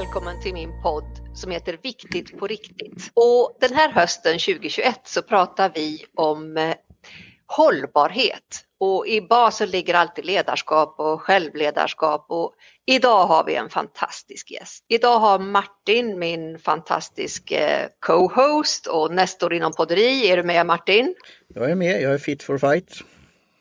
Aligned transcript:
välkommen 0.00 0.40
till 0.40 0.54
min 0.54 0.82
podd 0.82 1.20
som 1.34 1.50
heter 1.50 1.78
Viktigt 1.82 2.38
på 2.38 2.46
riktigt. 2.46 3.10
Och 3.14 3.56
den 3.60 3.72
här 3.74 3.92
hösten 3.92 4.38
2021 4.38 5.00
så 5.04 5.22
pratar 5.22 5.72
vi 5.74 6.04
om 6.14 6.56
eh, 6.56 6.74
hållbarhet 7.46 8.64
och 8.80 9.06
i 9.06 9.20
basen 9.20 9.70
ligger 9.70 9.94
alltid 9.94 10.24
ledarskap 10.24 10.94
och 10.98 11.22
självledarskap 11.22 12.26
och 12.28 12.52
idag 12.86 13.26
har 13.26 13.44
vi 13.44 13.54
en 13.54 13.68
fantastisk 13.68 14.50
gäst. 14.50 14.84
Idag 14.88 15.18
har 15.18 15.38
Martin, 15.38 16.18
min 16.18 16.58
fantastiske 16.58 17.58
eh, 17.58 17.88
co-host 18.06 18.86
och 18.86 19.14
nestor 19.14 19.52
inom 19.52 19.72
podderi. 19.72 20.30
Är 20.30 20.36
du 20.36 20.42
med 20.42 20.66
Martin? 20.66 21.14
Jag 21.54 21.70
är 21.70 21.74
med, 21.74 22.02
jag 22.02 22.14
är 22.14 22.18
fit 22.18 22.42
for 22.42 22.58
fight. 22.58 23.02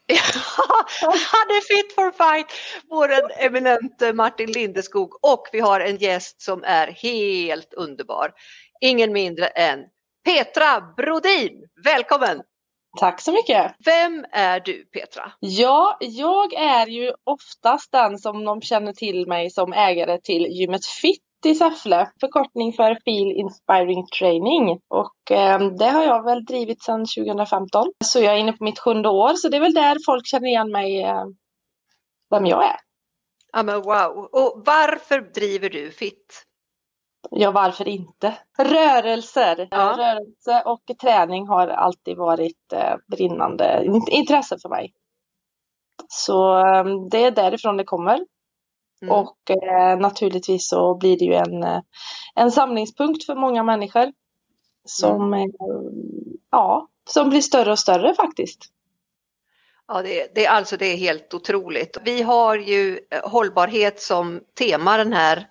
han 1.31 1.47
är 1.49 1.61
fit 1.61 1.95
for 1.95 2.11
fight, 2.11 2.47
vår 2.89 3.09
eminente 3.39 4.13
Martin 4.13 4.51
Lindeskog 4.51 5.25
och 5.25 5.49
vi 5.51 5.59
har 5.59 5.79
en 5.79 5.97
gäst 5.97 6.41
som 6.41 6.63
är 6.63 6.87
helt 6.87 7.73
underbar. 7.73 8.31
Ingen 8.81 9.13
mindre 9.13 9.47
än 9.47 9.79
Petra 10.25 10.81
Brodin. 10.97 11.63
Välkommen! 11.83 12.41
Tack 12.99 13.21
så 13.21 13.31
mycket! 13.31 13.75
Vem 13.85 14.25
är 14.31 14.59
du 14.59 14.85
Petra? 14.85 15.31
Ja, 15.39 15.97
jag 16.01 16.53
är 16.53 16.87
ju 16.87 17.11
oftast 17.23 17.91
den 17.91 18.17
som 18.17 18.43
de 18.45 18.61
känner 18.61 18.93
till 18.93 19.27
mig 19.27 19.49
som 19.49 19.73
ägare 19.73 20.21
till 20.21 20.45
gymmet 20.45 20.85
Fit 20.85 21.24
i 21.45 21.55
Säffle, 21.55 22.11
förkortning 22.19 22.73
för 22.73 22.97
Feel 23.05 23.31
Inspiring 23.31 24.05
Training. 24.19 24.79
Och 24.87 25.31
eh, 25.31 25.59
det 25.79 25.89
har 25.89 26.03
jag 26.03 26.23
väl 26.23 26.45
drivit 26.45 26.83
sedan 26.83 27.05
2015. 27.17 27.87
Så 28.03 28.19
jag 28.19 28.33
är 28.33 28.37
inne 28.37 28.53
på 28.53 28.63
mitt 28.63 28.79
sjunde 28.79 29.09
år, 29.09 29.33
så 29.33 29.49
det 29.49 29.57
är 29.57 29.61
väl 29.61 29.73
där 29.73 29.97
folk 30.05 30.27
känner 30.27 30.47
igen 30.47 30.71
mig, 30.71 31.03
eh, 31.03 31.25
vem 32.29 32.45
jag 32.45 32.63
är. 32.65 32.75
Ja 33.53 33.63
men 33.63 33.81
wow! 33.81 34.29
Och 34.31 34.63
varför 34.65 35.21
driver 35.21 35.69
du 35.69 35.91
FIT? 35.91 36.43
Ja, 37.31 37.51
varför 37.51 37.87
inte? 37.87 38.33
Rörelser, 38.59 39.67
Ja. 39.71 39.95
rörelse 39.97 40.61
och 40.65 40.81
träning 41.01 41.47
har 41.47 41.67
alltid 41.67 42.17
varit 42.17 42.73
eh, 42.73 42.95
brinnande 43.11 43.83
int- 43.85 44.09
intresse 44.09 44.57
för 44.61 44.69
mig. 44.69 44.93
Så 46.07 46.57
eh, 46.57 46.83
det 47.11 47.23
är 47.23 47.31
därifrån 47.31 47.77
det 47.77 47.83
kommer. 47.83 48.19
Mm. 49.01 49.11
Och 49.15 49.51
eh, 49.51 49.99
naturligtvis 49.99 50.69
så 50.69 50.95
blir 50.95 51.19
det 51.19 51.25
ju 51.25 51.33
en, 51.33 51.63
eh, 51.63 51.81
en 52.35 52.51
samlingspunkt 52.51 53.25
för 53.25 53.35
många 53.35 53.63
människor. 53.63 54.11
Som, 54.85 55.33
Mm. 55.33 55.49
eh, 55.49 55.49
ja, 56.51 56.87
som 57.09 57.29
blir 57.29 57.41
större 57.41 57.71
och 57.71 57.79
större 57.79 58.13
faktiskt. 58.13 58.65
Ja, 59.87 60.01
det, 60.01 60.35
det, 60.35 60.47
alltså 60.47 60.77
det 60.77 60.85
är 60.85 60.97
helt 60.97 61.33
otroligt. 61.33 61.97
Vi 62.03 62.21
har 62.21 62.57
ju 62.57 62.99
eh, 63.11 63.29
hållbarhet 63.29 64.01
som 64.01 64.41
tema 64.59 64.97
den 64.97 65.13
här 65.13 65.47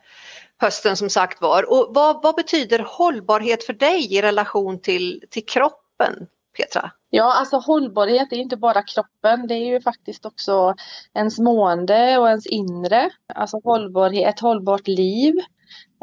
hösten 0.61 0.97
som 0.97 1.11
sagt 1.11 1.41
var. 1.41 1.71
Och 1.71 1.87
vad, 1.95 2.23
vad 2.23 2.35
betyder 2.35 2.79
hållbarhet 2.79 3.65
för 3.65 3.73
dig 3.73 4.15
i 4.15 4.23
relation 4.23 4.81
till, 4.81 5.25
till 5.31 5.47
kroppen, 5.47 6.27
Petra? 6.57 6.91
Ja, 7.11 7.33
alltså 7.35 7.57
hållbarhet 7.57 8.33
är 8.33 8.37
inte 8.37 8.57
bara 8.57 8.83
kroppen, 8.83 9.47
det 9.47 9.55
är 9.55 9.67
ju 9.67 9.81
faktiskt 9.81 10.27
också 10.27 10.75
ens 11.15 11.39
mående 11.39 12.19
och 12.19 12.29
ens 12.29 12.47
inre. 12.47 13.11
Alltså 13.35 13.61
hållbarhet, 13.65 14.29
ett 14.35 14.41
hållbart 14.41 14.87
liv. 14.89 15.35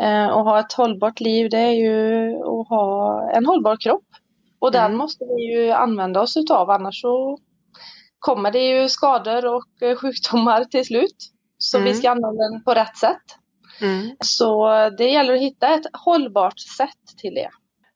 Eh, 0.02 0.28
och 0.28 0.44
ha 0.44 0.60
ett 0.60 0.74
hållbart 0.74 1.20
liv 1.20 1.50
det 1.50 1.58
är 1.58 1.72
ju 1.72 2.32
att 2.36 2.68
ha 2.70 3.22
en 3.32 3.46
hållbar 3.46 3.78
kropp. 3.78 4.06
Och 4.60 4.72
den 4.72 4.86
Mm. 4.86 4.98
måste 4.98 5.26
vi 5.26 5.54
ju 5.54 5.72
använda 5.72 6.22
oss 6.22 6.38
utav 6.38 6.70
annars 6.70 7.02
så 7.02 7.38
kommer 8.20 8.52
det 8.52 8.60
ju 8.70 8.90
skador 8.90 9.46
och 9.56 9.82
eh, 9.82 9.96
sjukdomar 9.96 10.64
till 10.64 10.86
slut. 10.86 11.16
Så 11.58 11.78
Mm. 11.78 11.86
vi 11.92 11.94
ska 12.00 12.12
använda 12.12 12.44
den 12.50 12.64
på 12.64 12.74
rätt 12.74 12.98
sätt. 12.98 13.22
Mm. 13.82 14.16
Så 14.20 14.70
det 14.98 15.10
gäller 15.10 15.34
att 15.34 15.42
hitta 15.42 15.68
ett 15.74 15.86
hållbart 15.94 16.60
sätt 16.60 17.18
till 17.18 17.34
det. 17.34 17.50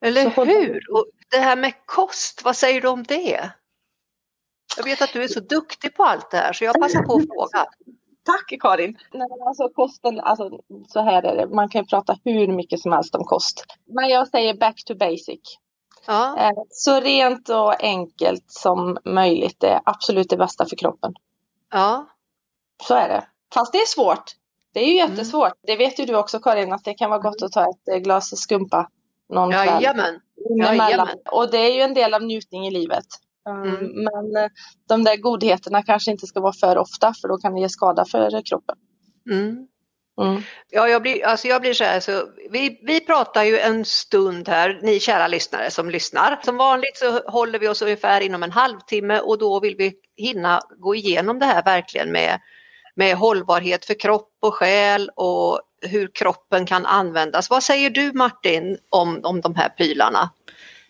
Eller 0.05 0.29
Så 0.29 0.43
hur? 0.45 0.79
Och 0.93 1.05
det 1.35 1.41
här 1.41 1.55
med 1.55 1.73
kost, 1.85 2.41
vad 2.43 2.55
säger 2.55 2.81
du 2.81 2.87
om 2.87 3.03
det? 3.03 3.51
Jag 4.77 4.83
vet 4.83 5.01
att 5.01 5.13
du 5.13 5.23
är 5.23 5.27
så 5.27 5.39
duktig 5.39 5.95
på 5.95 6.03
allt 6.03 6.31
det 6.31 6.37
här 6.37 6.53
så 6.53 6.63
jag 6.63 6.81
passar 6.81 7.03
på 7.03 7.13
att 7.15 7.21
fråga. 7.27 7.65
Tack 8.25 8.61
Karin! 8.61 8.97
Nej, 9.13 9.27
alltså 9.47 9.69
kosten, 9.69 10.19
alltså, 10.19 10.49
så 10.87 11.01
här 11.01 11.23
är 11.23 11.35
det, 11.35 11.55
man 11.55 11.69
kan 11.69 11.81
ju 11.81 11.87
prata 11.87 12.17
hur 12.23 12.47
mycket 12.47 12.79
som 12.79 12.91
helst 12.91 13.15
om 13.15 13.23
kost. 13.23 13.65
Men 13.85 14.09
jag 14.09 14.27
säger 14.27 14.53
back 14.53 14.83
to 14.85 14.95
basic. 14.95 15.39
Ja, 16.07 16.37
Eh, 16.39 16.51
Så 16.69 16.99
rent 16.99 17.49
och 17.49 17.83
enkelt 17.83 18.51
som 18.51 18.97
möjligt 19.05 19.63
är 19.63 19.79
absolut 19.85 20.29
det 20.29 20.37
bästa 20.37 20.65
för 20.65 20.75
kroppen. 20.75 21.13
ja, 21.71 22.07
Så 22.83 22.93
är 22.95 23.09
det. 23.09 23.27
Fast 23.53 23.71
det 23.73 23.77
är 23.77 23.85
svårt. 23.85 24.23
Det 24.73 24.79
är 24.79 24.85
ju 24.93 24.99
Mm. 24.99 25.11
jättesvårt. 25.11 25.53
Det 25.67 25.75
vet 25.75 25.99
ju 25.99 26.05
du 26.05 26.15
också 26.15 26.39
Karin, 26.39 26.73
att 26.73 26.83
det 26.83 26.93
kan 26.93 27.09
vara 27.09 27.19
gott 27.19 27.41
att 27.41 27.51
ta 27.51 27.65
ett 27.69 28.03
glas 28.03 28.37
skumpa 28.41 28.89
någon 29.29 29.51
kväll. 29.51 29.67
jajamän. 29.67 30.19
Jajamän. 30.49 31.17
Och 31.31 31.51
det 31.51 31.57
är 31.57 31.75
ju 31.75 31.81
en 31.81 31.93
del 31.93 32.13
av 32.13 32.23
njutning 32.23 32.67
i 32.67 32.71
livet. 32.71 33.05
Um, 33.49 33.63
Mm. 33.63 34.03
Men 34.03 34.43
eh, 34.43 34.49
de 34.87 35.03
där 35.03 35.17
godheterna 35.17 35.83
kanske 35.83 36.11
inte 36.11 36.27
ska 36.27 36.39
vara 36.39 36.53
för 36.53 36.77
ofta 36.77 37.13
för 37.21 37.27
då 37.27 37.37
kan 37.37 37.53
det 37.53 37.61
ge 37.61 37.69
skada 37.69 38.05
för 38.05 38.45
kroppen. 38.45 38.75
Mm. 39.31 39.67
Mm. 40.21 40.41
Ja, 40.71 40.89
jag 40.89 41.01
blir, 41.01 41.25
alltså 41.25 41.47
jag 41.47 41.61
blir 41.61 41.73
så 41.73 41.83
här, 41.83 41.99
så 41.99 42.27
vi, 42.51 42.79
vi 42.81 42.99
pratar 42.99 43.43
ju 43.43 43.59
en 43.59 43.85
stund 43.85 44.49
här, 44.49 44.79
ni 44.83 44.99
kära 44.99 45.27
lyssnare 45.27 45.71
som 45.71 45.89
lyssnar. 45.89 46.39
Som 46.43 46.57
vanligt 46.57 46.97
så 46.97 47.19
håller 47.19 47.59
vi 47.59 47.67
oss 47.67 47.81
ungefär 47.81 48.21
inom 48.21 48.43
en 48.43 48.51
halvtimme 48.51 49.19
och 49.19 49.37
då 49.37 49.59
vill 49.59 49.75
vi 49.77 49.93
hinna 50.17 50.61
gå 50.77 50.95
igenom 50.95 51.39
det 51.39 51.45
här 51.45 51.63
verkligen 51.63 52.11
med, 52.11 52.39
med 52.95 53.15
hållbarhet 53.15 53.85
för 53.85 53.99
kropp 53.99 54.37
och 54.41 54.53
själ 54.53 55.09
och 55.15 55.61
hur 55.87 56.09
kroppen 56.13 56.65
kan 56.65 56.85
användas. 56.85 57.49
Vad 57.49 57.63
säger 57.63 57.89
du 57.89 58.11
Martin 58.13 58.77
om, 58.89 59.19
om 59.23 59.41
de 59.41 59.55
här 59.55 59.69
prylarna? 59.69 60.29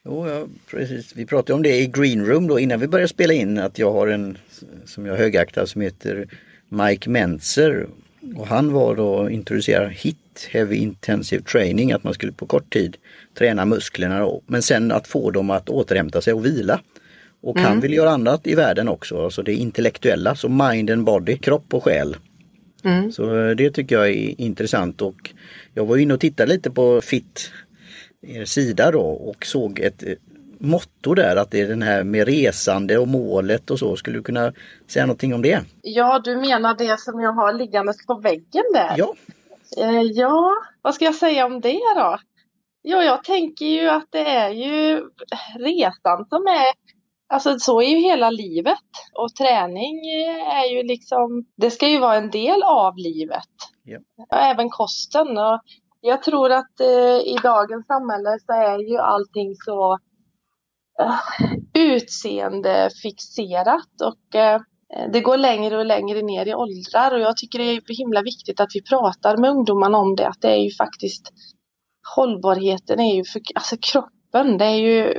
Jo, 0.06 0.28
ja, 0.28 0.46
precis. 0.72 1.16
Vi 1.16 1.26
pratade 1.26 1.54
om 1.54 1.64
det 1.64 1.78
i 1.78 1.88
Green 1.88 2.26
Room 2.26 2.48
då 2.48 2.60
innan 2.60 2.80
vi 2.80 2.88
började 2.88 3.08
spela 3.08 3.34
in 3.34 3.60
att 3.60 3.80
jag 3.80 3.92
har 3.92 4.08
en 4.08 4.38
som 4.86 5.06
jag 5.06 5.16
högaktar 5.16 5.66
som 5.66 5.82
heter 5.82 6.28
Mike 6.70 7.10
Mentzer. 7.10 7.88
Och 8.36 8.48
han 8.48 8.74
var 8.74 8.96
då 8.96 9.08
och 9.08 9.32
introducerade 9.32 9.90
HIT, 9.90 10.50
Heavy 10.52 10.76
Intensive 10.76 11.44
Training, 11.44 11.92
att 11.92 12.04
man 12.04 12.14
skulle 12.14 12.32
på 12.32 12.46
kort 12.46 12.74
tid 12.74 12.98
träna 13.38 13.66
musklerna 13.66 14.20
då. 14.20 14.42
Men 14.48 14.62
sen 14.62 14.92
att 14.92 15.08
få 15.08 15.32
dem 15.32 15.50
att 15.50 15.70
återhämta 15.70 16.22
sig 16.22 16.34
och 16.34 16.46
vila. 16.46 16.82
Och 17.42 17.60
han 17.60 17.80
vill 17.80 17.94
göra 17.94 18.10
annat 18.10 18.48
i 18.48 18.56
världen 18.56 18.90
också, 18.90 19.24
alltså 19.24 19.44
det 19.44 19.54
intellektuella, 19.54 20.36
så 20.36 20.50
mind 20.50 20.90
and 20.90 21.04
body, 21.04 21.38
kropp 21.38 21.74
och 21.74 21.84
själ. 21.84 22.16
Mm. 22.86 23.12
Så 23.12 23.38
eh, 23.38 23.56
det 23.56 23.72
tycker 23.72 23.96
jag 23.96 24.08
är 24.08 24.42
intressant 24.42 25.02
och 25.02 25.34
jag 25.74 25.86
var 25.86 25.98
inne 25.98 26.14
och 26.14 26.20
tittade 26.20 26.54
lite 26.54 26.72
på 26.72 27.02
FIT 27.02 27.52
er 28.22 28.46
sida 28.46 28.92
då 28.92 29.02
och 29.02 29.46
såg 29.46 29.80
ett 29.80 30.04
eh, 30.04 30.14
motto 30.60 31.14
där 31.14 31.36
att 31.36 31.52
det 31.52 31.62
är 31.62 31.68
den 31.68 31.82
här 31.82 32.04
med 32.04 32.28
resande 32.28 32.98
och 32.98 33.08
målet 33.08 33.72
och 33.72 33.80
så. 33.80 33.96
Skulle 33.96 34.18
du 34.18 34.24
kunna 34.24 34.54
säga 34.88 35.06
någonting 35.06 35.34
om 35.34 35.42
det? 35.42 35.62
Ja, 35.82 36.22
du 36.24 36.36
menar 36.36 36.76
det 36.78 37.00
som 37.00 37.20
jag 37.20 37.32
har 37.32 37.54
liggandes 37.54 38.06
på 38.06 38.20
väggen 38.20 38.64
där? 38.74 38.94
Ja, 38.98 39.16
Eh, 39.78 40.02
ja, 40.02 40.54
vad 40.82 40.96
ska 40.96 41.06
jag 41.06 41.16
säga 41.16 41.46
om 41.46 41.62
det 41.62 41.82
då? 41.96 42.18
Ja, 42.82 43.04
jag 43.04 43.24
tänker 43.24 43.66
ju 43.66 43.90
att 43.90 44.08
det 44.10 44.30
är 44.30 44.50
ju 44.50 45.04
resan 45.60 46.26
som 46.30 46.48
är, 46.48 46.74
alltså 47.30 47.60
så 47.60 47.82
är 47.82 47.90
ju 47.90 47.98
hela 47.98 48.30
livet. 48.30 48.80
Och 49.14 49.36
träning 49.36 50.00
eh, 50.22 50.58
är 50.58 50.66
ju 50.76 50.84
liksom, 50.84 51.46
det 51.58 51.72
ska 51.72 51.88
ju 51.88 52.00
vara 52.00 52.16
en 52.16 52.30
del 52.30 52.64
av 52.64 52.98
livet. 52.98 53.50
Ja. 53.84 54.00
Även 54.38 54.70
kosten. 54.70 55.38
Och 55.38 55.62
jag 56.02 56.24
tror 56.24 56.52
att 56.52 56.80
eh, 56.80 57.18
i 57.18 57.38
dagens 57.44 57.88
samhälle 57.88 58.40
så 58.46 58.54
är 58.54 58.92
ju 58.92 58.98
allting 58.98 59.56
så 59.66 59.98
uh, 61.02 61.20
utseendefixerat. 61.74 64.02
Och 64.04 64.36
eh, 64.36 64.62
det 65.14 65.22
går 65.22 65.38
längre 65.38 65.78
och 65.78 65.86
längre 65.86 66.22
ner 66.22 66.48
i 66.48 66.54
åldrar 66.54 67.14
och 67.14 67.20
jag 67.20 67.38
tycker 67.38 67.60
det 67.60 67.66
är 67.66 67.98
himla 67.98 68.22
viktigt 68.22 68.60
att 68.60 68.70
vi 68.74 68.84
pratar 68.84 69.38
med 69.38 69.50
ungdomarna 69.50 69.98
om 69.98 70.16
det. 70.16 70.28
Att 70.28 70.42
det 70.42 70.52
är 70.52 70.64
ju 70.64 70.72
faktiskt 70.72 71.32
hållbarheten 72.16 73.00
är 73.00 73.16
ju 73.16 73.24
för 73.24 73.42
alltså 73.56 73.76
kroppen. 73.82 74.58
Det 74.58 74.66
är 74.66 74.76
ju, 74.76 75.14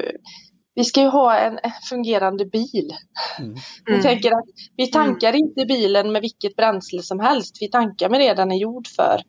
vi 0.77 0.85
ska 0.85 1.01
ju 1.01 1.09
ha 1.09 1.39
en 1.39 1.59
fungerande 1.89 2.47
bil. 2.47 2.91
Mm. 3.39 3.55
Jag 3.87 4.03
tänker 4.03 4.33
att 4.33 4.45
vi 4.77 4.87
tankar 4.87 5.37
inte 5.37 5.67
bilen 5.67 6.13
med 6.13 6.23
vilket 6.23 6.57
bränsle 6.57 7.03
som 7.03 7.21
helst. 7.21 7.57
Vi 7.61 7.71
tankar 7.71 8.09
med 8.09 8.21
det 8.21 8.35
den 8.35 8.53
är 8.53 8.57
gjord 8.57 8.87
för. 8.97 9.21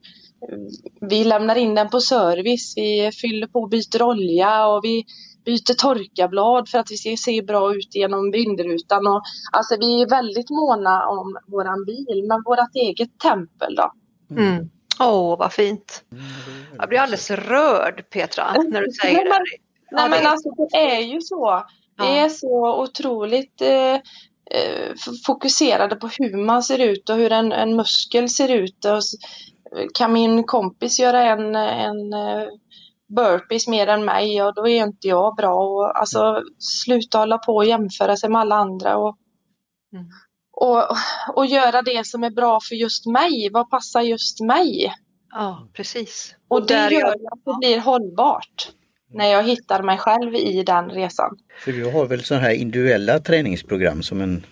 Vi 1.01 1.23
lämnar 1.23 1.55
in 1.55 1.75
den 1.75 1.89
på 1.89 1.99
service. 1.99 2.73
Vi 2.75 3.11
fyller 3.21 3.47
på 3.47 3.59
och 3.59 3.69
byter 3.69 4.01
olja 4.01 4.67
och 4.67 4.83
vi 4.83 5.05
byter 5.45 5.73
torkarblad 5.73 6.69
för 6.69 6.79
att 6.79 6.91
vi 6.91 6.97
ska 6.97 7.15
se 7.17 7.41
bra 7.41 7.75
ut 7.75 7.95
genom 7.95 8.31
vindrutan. 8.31 9.07
Och, 9.07 9.21
alltså 9.51 9.75
vi 9.79 10.01
är 10.01 10.09
väldigt 10.09 10.49
måna 10.49 11.07
om 11.07 11.37
våran 11.47 11.85
bil, 11.85 12.25
men 12.27 12.43
vårat 12.45 12.75
eget 12.75 13.19
tempel 13.19 13.75
då. 13.75 13.91
Mm. 14.35 14.69
Åh, 14.99 15.37
vad 15.39 15.53
fint. 15.53 16.03
Jag 16.77 16.89
blir 16.89 16.99
alldeles 16.99 17.31
rörd 17.31 18.09
Petra 18.09 18.53
när 18.53 18.81
du 18.81 18.91
säger 19.01 19.23
det. 19.23 19.66
Nej 19.91 20.09
men 20.09 20.27
alltså 20.27 20.49
det 20.49 20.77
är 20.77 21.01
ju 21.01 21.21
så. 21.21 21.63
Vi 21.97 22.17
är 22.17 22.29
så 22.29 22.81
otroligt 22.81 23.61
eh, 23.61 23.93
eh, 24.51 24.93
fokuserade 25.25 25.95
på 25.95 26.09
hur 26.19 26.45
man 26.45 26.63
ser 26.63 26.79
ut 26.79 27.09
och 27.09 27.15
hur 27.15 27.31
en, 27.31 27.51
en 27.51 27.75
muskel 27.75 28.29
ser 28.29 28.51
ut. 28.51 28.85
Och, 28.85 29.01
kan 29.93 30.13
min 30.13 30.43
kompis 30.43 30.99
göra 30.99 31.23
en, 31.23 31.55
en 31.55 32.13
eh, 32.13 32.47
burpees 33.15 33.67
mer 33.67 33.87
än 33.87 34.05
mig, 34.05 34.35
ja 34.35 34.51
då 34.51 34.67
är 34.67 34.83
inte 34.83 35.07
jag 35.07 35.35
bra. 35.35 35.55
Och, 35.55 35.99
alltså 35.99 36.43
sluta 36.59 37.17
hålla 37.17 37.37
på 37.37 37.55
och 37.55 37.65
jämföra 37.65 38.15
sig 38.15 38.29
med 38.29 38.41
alla 38.41 38.55
andra. 38.55 38.97
Och, 38.97 39.17
mm. 39.93 40.05
och, 40.51 40.83
och 41.35 41.45
göra 41.45 41.81
det 41.81 42.07
som 42.07 42.23
är 42.23 42.31
bra 42.31 42.59
för 42.69 42.75
just 42.75 43.05
mig. 43.05 43.49
Vad 43.53 43.69
passar 43.69 44.01
just 44.01 44.41
mig? 44.41 44.93
Ja, 45.29 45.67
precis. 45.73 46.35
Och, 46.47 46.57
och 46.57 46.67
det 46.67 46.89
gör 46.91 47.01
jag... 47.01 47.09
att 47.09 47.45
det 47.45 47.57
blir 47.59 47.79
hållbart 47.79 48.71
när 49.09 49.25
jag 49.25 49.43
hittar 49.43 49.83
mig 49.83 49.97
själv 49.97 50.35
i 50.35 50.63
den 50.63 50.89
resan. 50.89 51.37
För 51.65 51.71
du 51.71 51.91
har 51.91 52.05
väl 52.05 52.23
sådana 52.23 52.45
här 52.45 52.53
individuella 52.53 53.19
träningsprogram 53.19 54.03
som 54.03 54.21
en 54.21 54.43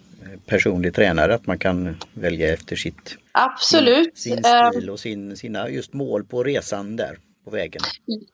personlig 0.46 0.96
tränare 0.96 1.36
att 1.36 1.48
man 1.48 1.60
kan 1.60 1.98
välja 2.14 2.54
efter 2.54 2.76
sitt 2.76 3.18
Absolut. 3.32 4.18
Sin, 4.18 4.44
stil 4.44 4.90
och 4.90 5.00
sin, 5.00 5.38
sina 5.38 5.70
just 5.70 5.94
mål 5.94 6.24
på 6.24 6.44
resan 6.44 6.96
där 6.96 7.18
på 7.46 7.52
vägen. 7.52 7.82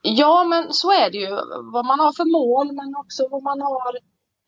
Ja 0.01 0.44
men 0.44 0.73
så 0.73 0.91
är 0.91 1.12
det 1.12 1.18
ju. 1.18 1.29
Vad 1.73 1.85
man 1.85 2.00
har 2.00 2.13
för 2.13 2.31
mål 2.31 2.75
men 2.75 2.95
också 2.95 3.27
vad 3.31 3.44
man 3.44 3.62
har 3.62 3.97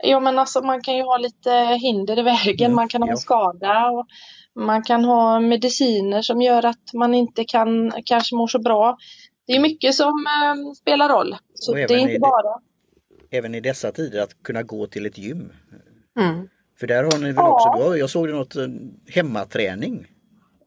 Ja 0.06 0.20
men 0.20 0.40
alltså 0.40 0.62
man 0.62 0.82
kan 0.82 0.96
ju 0.96 1.04
ha 1.04 1.18
lite 1.18 1.52
hinder 1.82 2.20
i 2.20 2.22
vägen, 2.22 2.66
mm, 2.66 2.76
man 2.76 2.88
kan 2.88 3.02
ha 3.02 3.10
ja. 3.10 3.16
skada 3.16 3.90
och 3.90 4.08
man 4.56 4.84
kan 4.84 5.06
ha 5.06 5.40
mediciner 5.40 6.22
som 6.22 6.42
gör 6.42 6.66
att 6.66 6.94
man 6.94 7.14
inte 7.14 7.44
kan 7.44 7.92
kanske 8.06 8.36
må 8.36 8.48
så 8.48 8.60
bra. 8.60 8.98
Det 9.48 9.54
är 9.54 9.60
mycket 9.60 9.96
som 9.96 10.28
äh, 10.28 10.74
spelar 10.74 11.10
roll. 11.10 11.36
Så 11.54 11.74
det 11.74 11.82
är 11.82 11.98
inte 11.98 12.20
bara 12.20 12.60
Även 13.32 13.56
i 13.56 13.60
dessa 13.60 13.92
tider 13.92 14.22
att 14.22 14.44
kunna 14.44 14.64
gå 14.64 14.88
till 14.88 15.06
ett 15.06 15.18
gym. 15.18 15.52
Mm. 16.20 16.48
För 16.80 16.88
där 16.88 17.04
har 17.04 17.18
ni 17.18 17.26
väl 17.26 17.36
ja. 17.36 17.54
också, 17.54 17.84
då, 17.84 17.98
jag 17.98 18.10
såg 18.10 18.28
det 18.28 18.34
något 18.34 18.56
eh, 18.56 18.68
hemmaträning. 19.08 20.08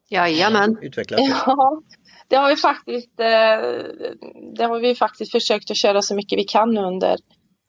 Jajamän. 0.09 0.77
Utvecklat 0.81 1.17
det. 1.17 1.23
Ja, 1.45 1.81
det 2.27 2.35
har 2.35 2.49
vi 2.49 2.55
faktiskt 2.55 3.19
eh, 3.19 3.25
det 4.57 4.63
har 4.63 4.79
vi 4.79 4.95
faktiskt 4.95 5.31
försökt 5.31 5.71
att 5.71 5.77
köra 5.77 6.01
så 6.01 6.15
mycket 6.15 6.39
vi 6.39 6.43
kan 6.43 6.77
under, 6.77 7.17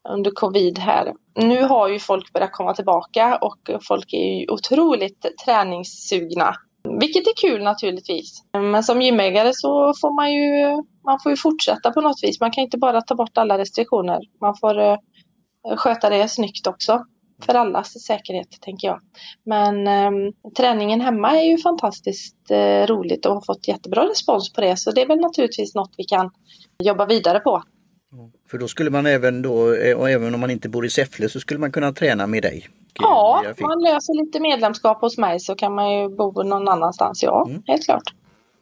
under 0.09 0.31
covid 0.31 0.79
här. 0.79 1.13
Nu 1.35 1.63
har 1.63 1.89
ju 1.89 1.99
folk 1.99 2.33
börjat 2.33 2.53
komma 2.53 2.75
tillbaka 2.75 3.37
och 3.37 3.71
folk 3.89 4.13
är 4.13 4.41
ju 4.41 4.47
otroligt 4.49 5.27
träningssugna. 5.45 6.55
Vilket 7.01 7.27
är 7.27 7.37
kul 7.37 7.63
naturligtvis. 7.63 8.43
Men 8.53 8.83
som 8.83 9.03
gymägare 9.03 9.51
så 9.55 9.95
får 10.01 10.15
man 10.15 10.33
ju, 10.33 10.83
man 11.09 11.21
får 11.23 11.33
ju 11.33 11.37
fortsätta 11.37 11.91
på 11.91 12.01
något 12.01 12.23
vis. 12.23 12.41
Man 12.41 12.51
kan 12.51 12.65
inte 12.65 12.79
bara 12.79 13.03
ta 13.03 13.15
bort 13.15 13.39
alla 13.39 13.59
restriktioner. 13.59 14.21
Man 14.41 14.55
får 14.61 14.79
uh, 14.79 14.97
sköta 15.77 16.11
det 16.11 16.29
snyggt 16.29 16.67
också 16.67 17.05
för 17.47 17.55
allas 17.55 18.05
säkerhet, 18.07 18.61
tänker 18.61 18.89
jag. 18.89 19.01
Men 19.45 19.87
eh, 19.87 20.33
träningen 20.57 21.01
hemma 21.01 21.41
är 21.41 21.45
ju 21.45 21.59
fantastiskt 21.59 22.51
eh, 22.51 22.87
roligt 22.87 23.27
och 23.27 23.35
har 23.35 23.41
fått 23.41 23.69
jättebra 23.69 24.09
respons 24.09 24.53
på 24.53 24.61
det. 24.61 24.77
Så 24.77 24.91
det 24.91 25.03
är 25.03 25.07
väl 25.07 25.21
naturligtvis 25.21 25.75
något 25.75 25.95
vi 25.97 26.05
kan 26.05 26.31
jobba 26.85 27.07
vidare 27.07 27.41
på. 27.41 27.63
För 28.51 28.59
då 28.59 28.69
skulle 28.69 28.91
man 28.91 29.07
även 29.07 29.43
då, 29.43 29.75
eh, 29.75 29.97
och 29.99 30.11
även 30.11 30.35
om 30.35 30.41
man 30.41 30.51
inte 30.51 30.69
bor 30.69 30.87
i 30.87 30.91
Säffle, 30.91 31.29
så 31.29 31.41
skulle 31.41 31.61
man 31.61 31.73
kunna 31.73 31.93
träna 31.93 32.27
med 32.27 32.43
dig? 32.43 32.69
Ja, 33.01 33.45
man 33.61 33.83
löser 33.83 34.25
lite 34.25 34.41
medlemskap 34.41 35.01
hos 35.01 35.19
mig 35.19 35.41
så 35.41 35.55
kan 35.55 35.75
man 35.75 35.93
ju 35.93 36.09
bo 36.09 36.43
någon 36.43 36.69
annanstans, 36.69 37.23
ja, 37.23 37.47
mm. 37.49 37.63
helt 37.67 37.85
klart. 37.85 38.15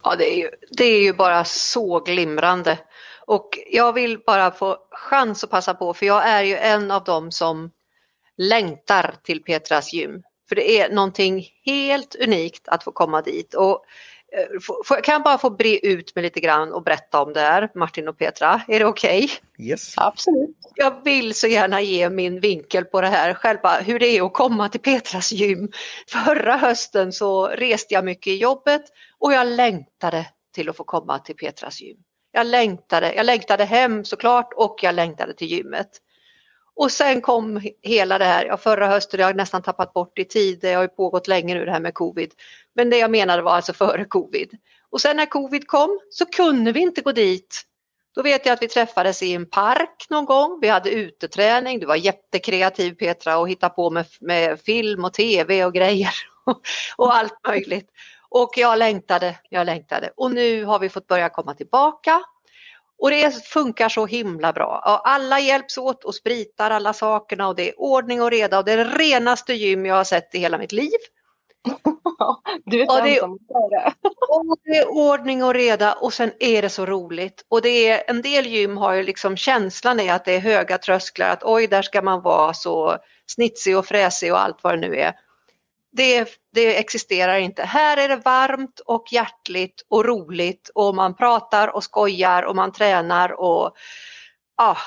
Ja, 0.06 0.16
det 0.16 0.34
är, 0.34 0.36
ju, 0.36 0.50
det 0.70 0.84
är 0.84 1.02
ju 1.02 1.12
bara 1.12 1.44
så 1.44 2.00
glimrande. 2.00 2.78
Och 3.26 3.58
jag 3.70 3.92
vill 3.92 4.18
bara 4.26 4.50
få 4.50 4.76
chans 4.90 5.44
att 5.44 5.50
passa 5.50 5.74
på, 5.74 5.94
för 5.94 6.06
jag 6.06 6.28
är 6.28 6.42
ju 6.42 6.56
en 6.56 6.90
av 6.90 7.04
dem 7.04 7.32
som 7.32 7.70
längtar 8.36 9.14
till 9.22 9.42
Petras 9.42 9.92
gym. 9.92 10.22
För 10.48 10.56
det 10.56 10.80
är 10.80 10.90
någonting 10.90 11.46
helt 11.64 12.14
unikt 12.14 12.68
att 12.68 12.84
få 12.84 12.92
komma 12.92 13.22
dit. 13.22 13.54
Och, 13.54 13.84
eh, 14.32 15.00
kan 15.02 15.12
jag 15.12 15.22
bara 15.22 15.38
få 15.38 15.50
bre 15.50 15.78
ut 15.78 16.14
mig 16.14 16.22
lite 16.22 16.40
grann 16.40 16.72
och 16.72 16.82
berätta 16.82 17.22
om 17.22 17.32
det 17.32 17.40
här, 17.40 17.70
Martin 17.74 18.08
och 18.08 18.18
Petra? 18.18 18.62
Är 18.68 18.78
det 18.78 18.86
okej? 18.86 19.24
Okay? 19.24 19.68
Yes. 19.68 19.94
Absolut. 19.96 20.56
Jag 20.74 21.04
vill 21.04 21.34
så 21.34 21.46
gärna 21.46 21.80
ge 21.80 22.10
min 22.10 22.40
vinkel 22.40 22.84
på 22.84 23.00
det 23.00 23.08
här, 23.08 23.34
själva 23.34 23.78
hur 23.78 23.98
det 23.98 24.06
är 24.06 24.26
att 24.26 24.32
komma 24.32 24.68
till 24.68 24.80
Petras 24.80 25.32
gym. 25.32 25.70
Förra 26.08 26.56
hösten 26.56 27.12
så 27.12 27.46
reste 27.46 27.94
jag 27.94 28.04
mycket 28.04 28.26
i 28.26 28.36
jobbet 28.36 28.82
och 29.20 29.32
jag 29.32 29.46
längtade 29.46 30.26
till 30.54 30.68
att 30.68 30.76
få 30.76 30.84
komma 30.84 31.18
till 31.18 31.36
Petras 31.36 31.80
gym. 31.80 31.96
Jag 32.32 32.46
längtade, 32.46 33.14
jag 33.14 33.26
längtade 33.26 33.64
hem 33.64 34.04
såklart 34.04 34.52
och 34.56 34.78
jag 34.82 34.94
längtade 34.94 35.34
till 35.34 35.48
gymmet. 35.48 35.90
Och 36.74 36.92
sen 36.92 37.20
kom 37.20 37.60
hela 37.82 38.18
det 38.18 38.24
här, 38.24 38.44
ja, 38.44 38.56
förra 38.56 38.86
hösten, 38.86 39.20
jag 39.20 39.26
har 39.26 39.34
nästan 39.34 39.62
tappat 39.62 39.92
bort 39.92 40.18
i 40.18 40.24
tid, 40.24 40.58
det 40.60 40.72
har 40.72 40.82
ju 40.82 40.88
pågått 40.88 41.28
länge 41.28 41.54
nu 41.54 41.64
det 41.64 41.72
här 41.72 41.80
med 41.80 41.94
covid. 41.94 42.32
Men 42.74 42.90
det 42.90 42.98
jag 42.98 43.10
menade 43.10 43.42
var 43.42 43.52
alltså 43.52 43.72
före 43.72 44.04
covid. 44.04 44.50
Och 44.90 45.00
sen 45.00 45.16
när 45.16 45.26
covid 45.26 45.66
kom 45.66 46.00
så 46.10 46.26
kunde 46.26 46.72
vi 46.72 46.80
inte 46.80 47.00
gå 47.00 47.12
dit. 47.12 47.62
Då 48.14 48.22
vet 48.22 48.46
jag 48.46 48.52
att 48.52 48.62
vi 48.62 48.68
träffades 48.68 49.22
i 49.22 49.34
en 49.34 49.50
park 49.50 50.06
någon 50.10 50.24
gång, 50.24 50.58
vi 50.60 50.68
hade 50.68 50.90
uteträning, 50.90 51.80
du 51.80 51.86
var 51.86 51.96
jättekreativ 51.96 52.94
Petra 52.94 53.38
och 53.38 53.48
hittade 53.48 53.74
på 53.74 53.90
med, 53.90 54.06
med 54.20 54.60
film 54.60 55.04
och 55.04 55.14
tv 55.14 55.64
och 55.64 55.74
grejer 55.74 56.14
och 56.96 57.14
allt 57.14 57.46
möjligt. 57.48 57.90
Och 58.42 58.52
jag 58.56 58.78
längtade, 58.78 59.38
jag 59.48 59.66
längtade 59.66 60.10
och 60.16 60.30
nu 60.30 60.64
har 60.64 60.78
vi 60.78 60.88
fått 60.88 61.06
börja 61.06 61.28
komma 61.28 61.54
tillbaka 61.54 62.22
och 62.98 63.10
det 63.10 63.44
funkar 63.44 63.88
så 63.88 64.06
himla 64.06 64.52
bra. 64.52 65.00
Alla 65.04 65.40
hjälps 65.40 65.78
åt 65.78 66.04
och 66.04 66.14
spritar 66.14 66.70
alla 66.70 66.92
sakerna 66.92 67.48
och 67.48 67.56
det 67.56 67.68
är 67.68 67.80
ordning 67.80 68.22
och 68.22 68.30
reda 68.30 68.58
och 68.58 68.64
det 68.64 68.72
är 68.72 68.76
det 68.76 68.84
renaste 68.84 69.54
gym 69.54 69.86
jag 69.86 69.94
har 69.94 70.04
sett 70.04 70.34
i 70.34 70.38
hela 70.38 70.58
mitt 70.58 70.72
liv. 70.72 70.98
du 72.64 72.82
är 72.82 72.90
och 72.90 73.08
ensam 73.08 73.38
det. 73.70 73.92
och 74.28 74.56
det 74.64 74.76
är 74.76 74.88
ordning 74.88 75.44
och 75.44 75.54
reda 75.54 75.92
och 75.92 76.12
sen 76.12 76.32
är 76.38 76.62
det 76.62 76.70
så 76.70 76.86
roligt. 76.86 77.44
Och 77.48 77.62
det 77.62 77.88
är, 77.88 78.10
en 78.10 78.22
del 78.22 78.46
gym 78.46 78.76
har 78.76 78.92
ju 78.94 79.02
liksom 79.02 79.36
känslan 79.36 80.00
är 80.00 80.14
att 80.14 80.24
det 80.24 80.32
är 80.32 80.40
höga 80.40 80.78
trösklar, 80.78 81.30
att 81.30 81.44
oj 81.44 81.66
där 81.66 81.82
ska 81.82 82.02
man 82.02 82.22
vara 82.22 82.54
så 82.54 82.96
snitsig 83.26 83.78
och 83.78 83.86
fräsig 83.86 84.32
och 84.32 84.40
allt 84.40 84.58
vad 84.62 84.72
det 84.72 84.88
nu 84.88 84.96
är 84.96 85.12
det, 85.96 86.38
det 86.52 86.78
existerar 86.78 87.38
inte. 87.38 87.62
Här 87.62 87.96
är 87.96 88.08
det 88.08 88.16
varmt 88.16 88.80
och 88.80 89.12
hjärtligt 89.12 89.84
och 89.88 90.04
roligt 90.04 90.70
och 90.74 90.94
man 90.94 91.16
pratar 91.16 91.68
och 91.68 91.84
skojar 91.84 92.42
och 92.42 92.56
man 92.56 92.72
tränar 92.72 93.40
och 93.40 93.76
ah, 94.56 94.78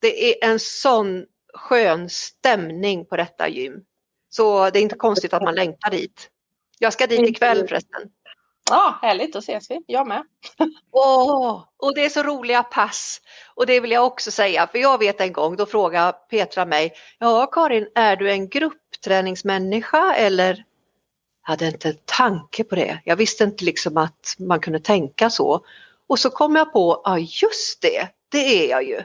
det 0.00 0.30
är 0.30 0.50
en 0.50 0.60
sån 0.60 1.24
skön 1.54 2.10
stämning 2.10 3.06
på 3.06 3.16
detta 3.16 3.48
gym. 3.48 3.72
Så 4.28 4.70
det 4.70 4.78
är 4.78 4.82
inte 4.82 4.96
konstigt 4.96 5.32
att 5.32 5.42
man 5.42 5.54
längtar 5.54 5.90
dit. 5.90 6.28
Jag 6.78 6.92
ska 6.92 7.06
dit 7.06 7.28
ikväll 7.28 7.68
förresten. 7.68 8.02
Ja, 8.70 8.98
härligt, 9.02 9.32
då 9.32 9.38
ses 9.38 9.70
vi. 9.70 9.80
Jag 9.86 10.06
med. 10.06 10.24
Åh, 10.92 11.64
och 11.76 11.94
det 11.94 12.04
är 12.04 12.08
så 12.08 12.22
roliga 12.22 12.62
pass. 12.62 13.20
Och 13.54 13.66
det 13.66 13.80
vill 13.80 13.90
jag 13.90 14.06
också 14.06 14.30
säga, 14.30 14.66
för 14.66 14.78
jag 14.78 14.98
vet 14.98 15.20
en 15.20 15.32
gång, 15.32 15.56
då 15.56 15.66
frågade 15.66 16.12
Petra 16.30 16.64
mig, 16.64 16.92
ja 17.18 17.46
Karin, 17.46 17.88
är 17.94 18.16
du 18.16 18.30
en 18.30 18.48
gruppträningsmänniska 18.48 20.14
eller? 20.14 20.64
Jag 21.46 21.50
hade 21.50 21.66
inte 21.66 21.88
en 21.88 21.98
tanke 22.04 22.64
på 22.64 22.74
det. 22.74 23.00
Jag 23.04 23.16
visste 23.16 23.44
inte 23.44 23.64
liksom 23.64 23.96
att 23.96 24.36
man 24.38 24.60
kunde 24.60 24.80
tänka 24.80 25.30
så. 25.30 25.64
Och 26.06 26.18
så 26.18 26.30
kom 26.30 26.56
jag 26.56 26.72
på, 26.72 27.00
ja 27.04 27.18
just 27.18 27.82
det, 27.82 28.08
det 28.28 28.64
är 28.64 28.70
jag 28.70 28.84
ju. 28.84 28.96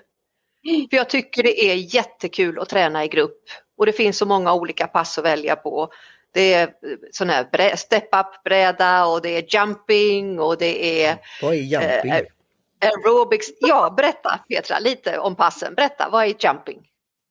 För 0.90 0.98
jag 0.98 1.10
tycker 1.10 1.44
det 1.44 1.66
är 1.66 1.96
jättekul 1.96 2.60
att 2.60 2.70
träna 2.70 3.06
i 3.06 3.08
grupp 3.08 3.44
och 3.78 3.86
det 3.86 3.94
finns 3.94 4.18
så 4.18 4.26
många 4.26 4.54
olika 4.54 4.88
pass 4.88 5.18
att 5.18 5.26
välja 5.26 5.56
på. 5.56 5.90
Det 6.34 6.54
är 6.54 6.74
sån 7.12 7.30
här 7.30 7.76
step-up 7.76 8.44
bräda 8.44 9.06
och 9.06 9.22
det 9.22 9.30
är 9.30 9.56
jumping 9.56 10.40
och 10.40 10.58
det 10.58 11.04
är... 11.06 11.18
Vad 11.42 11.54
är 11.54 11.58
jumping? 11.58 12.12
Eh, 12.12 12.24
aerobics. 12.82 13.48
Ja, 13.60 13.94
berätta 13.98 14.40
Petra 14.50 14.80
lite 14.80 15.20
om 15.20 15.36
passen. 15.36 15.74
Berätta, 15.76 16.10
vad 16.12 16.24
är 16.24 16.36
jumping? 16.46 16.88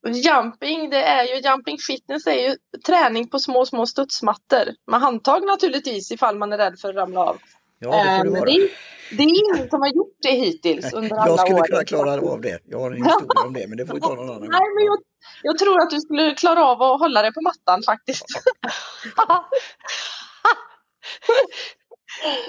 Jumping, 0.07 0.91
det 0.91 1.03
är 1.03 1.25
ju 1.25 1.51
jumping 1.51 1.79
fitness 1.79 2.27
är 2.27 2.49
ju 2.49 2.57
träning 2.87 3.29
på 3.29 3.39
små, 3.39 3.67
små 3.67 3.87
studsmattor. 3.87 4.75
Med 4.87 5.01
handtag 5.01 5.47
naturligtvis 5.47 6.13
ifall 6.13 6.39
man 6.39 6.53
är 6.53 6.59
rädd 6.59 6.79
för 6.79 6.89
att 6.89 6.95
ramla 6.95 7.21
av. 7.21 7.37
Ja, 7.79 7.91
det 7.91 8.19
får 8.19 8.25
det 8.25 8.31
vara. 8.31 8.45
Det 8.45 8.51
är, 8.51 8.71
det 9.17 9.23
är 9.23 9.29
ingen 9.29 9.71
som 9.71 9.81
har 9.81 9.89
gjort 9.89 10.17
det 10.23 10.31
hittills 10.31 10.93
under 10.93 11.17
alla 11.17 11.23
år. 11.23 11.29
Jag 11.29 11.41
skulle 11.41 11.63
kunna 11.63 11.85
klara 11.85 12.33
av 12.33 12.41
det. 12.41 12.59
Jag 12.65 12.79
har 12.79 12.91
en 12.91 13.05
historia 13.05 13.47
om 13.47 13.53
det, 13.53 13.67
men 13.69 13.79
det 13.79 13.87
får 13.87 13.95
vi 13.95 14.01
ta 14.01 14.15
någon 14.15 14.29
annan 14.29 14.41
gång. 14.41 14.51
Nej, 14.51 14.75
men 14.77 14.85
jag, 14.85 14.99
jag 15.43 15.59
tror 15.59 15.83
att 15.83 15.91
du 15.91 16.01
skulle 16.01 16.35
klara 16.35 16.65
av 16.65 16.83
att 16.83 17.01
hålla 17.01 17.23
dig 17.23 17.33
på 17.33 17.41
mattan 17.41 17.83
faktiskt. 17.83 18.27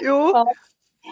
jo, 0.00 0.46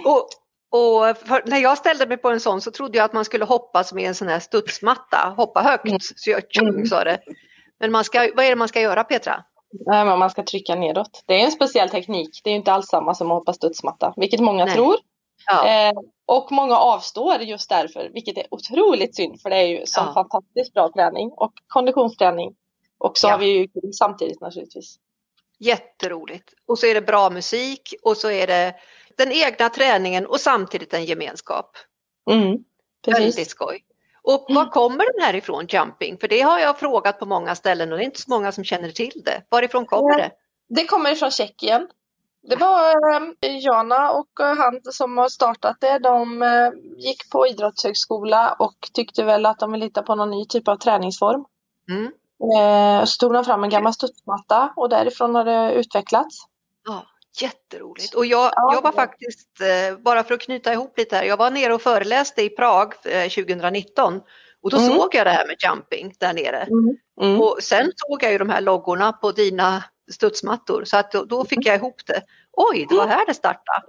och, 0.04 0.28
och 0.70 1.16
när 1.44 1.58
jag 1.58 1.78
ställde 1.78 2.06
mig 2.06 2.16
på 2.16 2.30
en 2.30 2.40
sån 2.40 2.60
så 2.60 2.70
trodde 2.70 2.98
jag 2.98 3.04
att 3.04 3.12
man 3.12 3.24
skulle 3.24 3.44
hoppa 3.44 3.84
som 3.84 3.98
i 3.98 4.04
en 4.04 4.14
sån 4.14 4.28
här 4.28 4.40
studsmatta, 4.40 5.34
hoppa 5.36 5.62
högt. 5.62 5.86
Mm. 5.86 6.00
Så 6.00 6.30
jag 6.30 6.42
tjung 6.48 6.68
mm. 6.68 6.86
sa 6.86 7.04
det. 7.04 7.18
Men 7.80 7.92
man 7.92 8.04
ska, 8.04 8.30
vad 8.34 8.44
är 8.44 8.50
det 8.50 8.56
man 8.56 8.68
ska 8.68 8.80
göra 8.80 9.04
Petra? 9.04 9.44
Nej, 9.86 10.04
men 10.04 10.18
man 10.18 10.30
ska 10.30 10.42
trycka 10.42 10.74
nedåt. 10.74 11.22
Det 11.26 11.34
är 11.40 11.44
en 11.44 11.52
speciell 11.52 11.90
teknik. 11.90 12.40
Det 12.44 12.50
är 12.50 12.54
inte 12.54 12.72
alls 12.72 12.88
samma 12.88 13.14
som 13.14 13.30
att 13.30 13.38
hoppa 13.38 13.52
studsmatta, 13.52 14.14
vilket 14.16 14.40
många 14.40 14.64
Nej. 14.64 14.74
tror. 14.74 14.96
Ja. 15.46 15.68
Eh, 15.68 15.92
och 16.26 16.52
många 16.52 16.76
avstår 16.76 17.40
just 17.40 17.68
därför, 17.68 18.10
vilket 18.14 18.38
är 18.38 18.46
otroligt 18.50 19.16
synd 19.16 19.40
för 19.40 19.50
det 19.50 19.56
är 19.56 19.66
ju 19.66 19.86
som 19.86 20.06
ja. 20.06 20.14
fantastiskt 20.14 20.74
bra 20.74 20.92
träning 20.94 21.30
och 21.30 21.52
konditionsträning. 21.66 22.54
Och 22.98 23.18
så 23.18 23.26
ja. 23.26 23.30
har 23.30 23.38
vi 23.38 23.46
ju 23.46 23.68
samtidigt 23.92 24.40
naturligtvis. 24.40 24.98
Jätteroligt. 25.58 26.54
Och 26.66 26.78
så 26.78 26.86
är 26.86 26.94
det 26.94 27.00
bra 27.00 27.30
musik 27.30 27.94
och 28.02 28.16
så 28.16 28.30
är 28.30 28.46
det 28.46 28.74
den 29.16 29.32
egna 29.32 29.68
träningen 29.68 30.26
och 30.26 30.40
samtidigt 30.40 30.94
en 30.94 31.04
gemenskap. 31.04 31.76
Mm, 32.30 32.64
Väldigt 33.06 33.36
precis. 33.36 33.48
skoj. 33.48 33.85
Och 34.26 34.46
var 34.48 34.70
kommer 34.70 35.12
den 35.12 35.24
här 35.24 35.34
ifrån, 35.34 35.66
jumping? 35.68 36.18
För 36.18 36.28
det 36.28 36.40
har 36.40 36.58
jag 36.58 36.78
frågat 36.78 37.18
på 37.18 37.26
många 37.26 37.54
ställen 37.54 37.92
och 37.92 37.98
det 37.98 38.04
är 38.04 38.06
inte 38.06 38.20
så 38.20 38.30
många 38.30 38.52
som 38.52 38.64
känner 38.64 38.90
till 38.90 39.22
det. 39.24 39.42
Varifrån 39.50 39.86
kommer 39.86 40.18
det? 40.18 40.30
Det 40.68 40.84
kommer 40.84 41.12
ifrån 41.12 41.30
Tjeckien. 41.30 41.88
Det 42.48 42.56
var 42.56 42.88
eh, 42.90 43.58
Jana 43.64 44.10
och 44.10 44.40
eh, 44.40 44.56
han 44.56 44.80
som 44.82 45.18
har 45.18 45.28
startat 45.28 45.76
det. 45.80 45.98
De 45.98 46.42
eh, 46.42 46.70
gick 46.98 47.30
på 47.30 47.46
idrottshögskola 47.46 48.56
och 48.58 48.88
tyckte 48.92 49.24
väl 49.24 49.46
att 49.46 49.58
de 49.58 49.72
ville 49.72 49.84
hitta 49.84 50.02
på 50.02 50.14
någon 50.14 50.30
ny 50.30 50.44
typ 50.46 50.68
av 50.68 50.76
träningsform. 50.76 51.44
Mm. 51.90 52.12
Så 53.06 53.18
tog 53.18 53.32
de 53.32 53.44
fram 53.44 53.64
en 53.64 53.70
gammal 53.70 53.92
studsmatta 53.92 54.72
och 54.76 54.88
därifrån 54.88 55.34
har 55.34 55.44
det 55.44 55.72
utvecklats. 55.72 56.46
Jätteroligt. 57.40 58.14
Och 58.14 58.26
jag, 58.26 58.52
Ja, 58.56 58.74
jag 58.74 58.82
var 58.82 58.92
faktiskt, 58.92 59.60
eh, 59.60 59.98
bara 59.98 60.24
för 60.24 60.34
att 60.34 60.40
knyta 60.40 60.72
ihop 60.72 60.98
lite 60.98 61.16
här, 61.16 61.24
jag 61.24 61.36
var 61.36 61.50
nere 61.50 61.74
och 61.74 61.82
föreläste 61.82 62.42
i 62.42 62.48
Prag 62.50 62.92
eh, 63.04 63.28
2019 63.28 64.20
och 64.62 64.70
då 64.70 64.76
Mm. 64.76 64.92
såg 64.96 65.14
jag 65.14 65.26
det 65.26 65.30
här 65.30 65.46
med 65.46 65.56
jumping 65.64 66.14
där 66.20 66.32
nere. 66.34 66.68
Mm. 67.22 67.40
Och 67.40 67.58
sen 67.62 67.92
såg 67.96 68.22
jag 68.22 68.32
ju 68.32 68.38
de 68.38 68.50
här 68.50 68.60
loggorna 68.60 69.12
på 69.12 69.32
dina 69.32 69.84
studsmattor 70.12 70.84
så 70.84 70.96
att 70.96 71.12
då, 71.12 71.24
då 71.24 71.44
fick 71.44 71.66
jag 71.66 71.76
ihop 71.76 72.06
det. 72.06 72.22
Oj, 72.52 72.86
det 72.88 72.94
var 72.96 73.06
här 73.06 73.26
det 73.26 73.34
startade. 73.34 73.82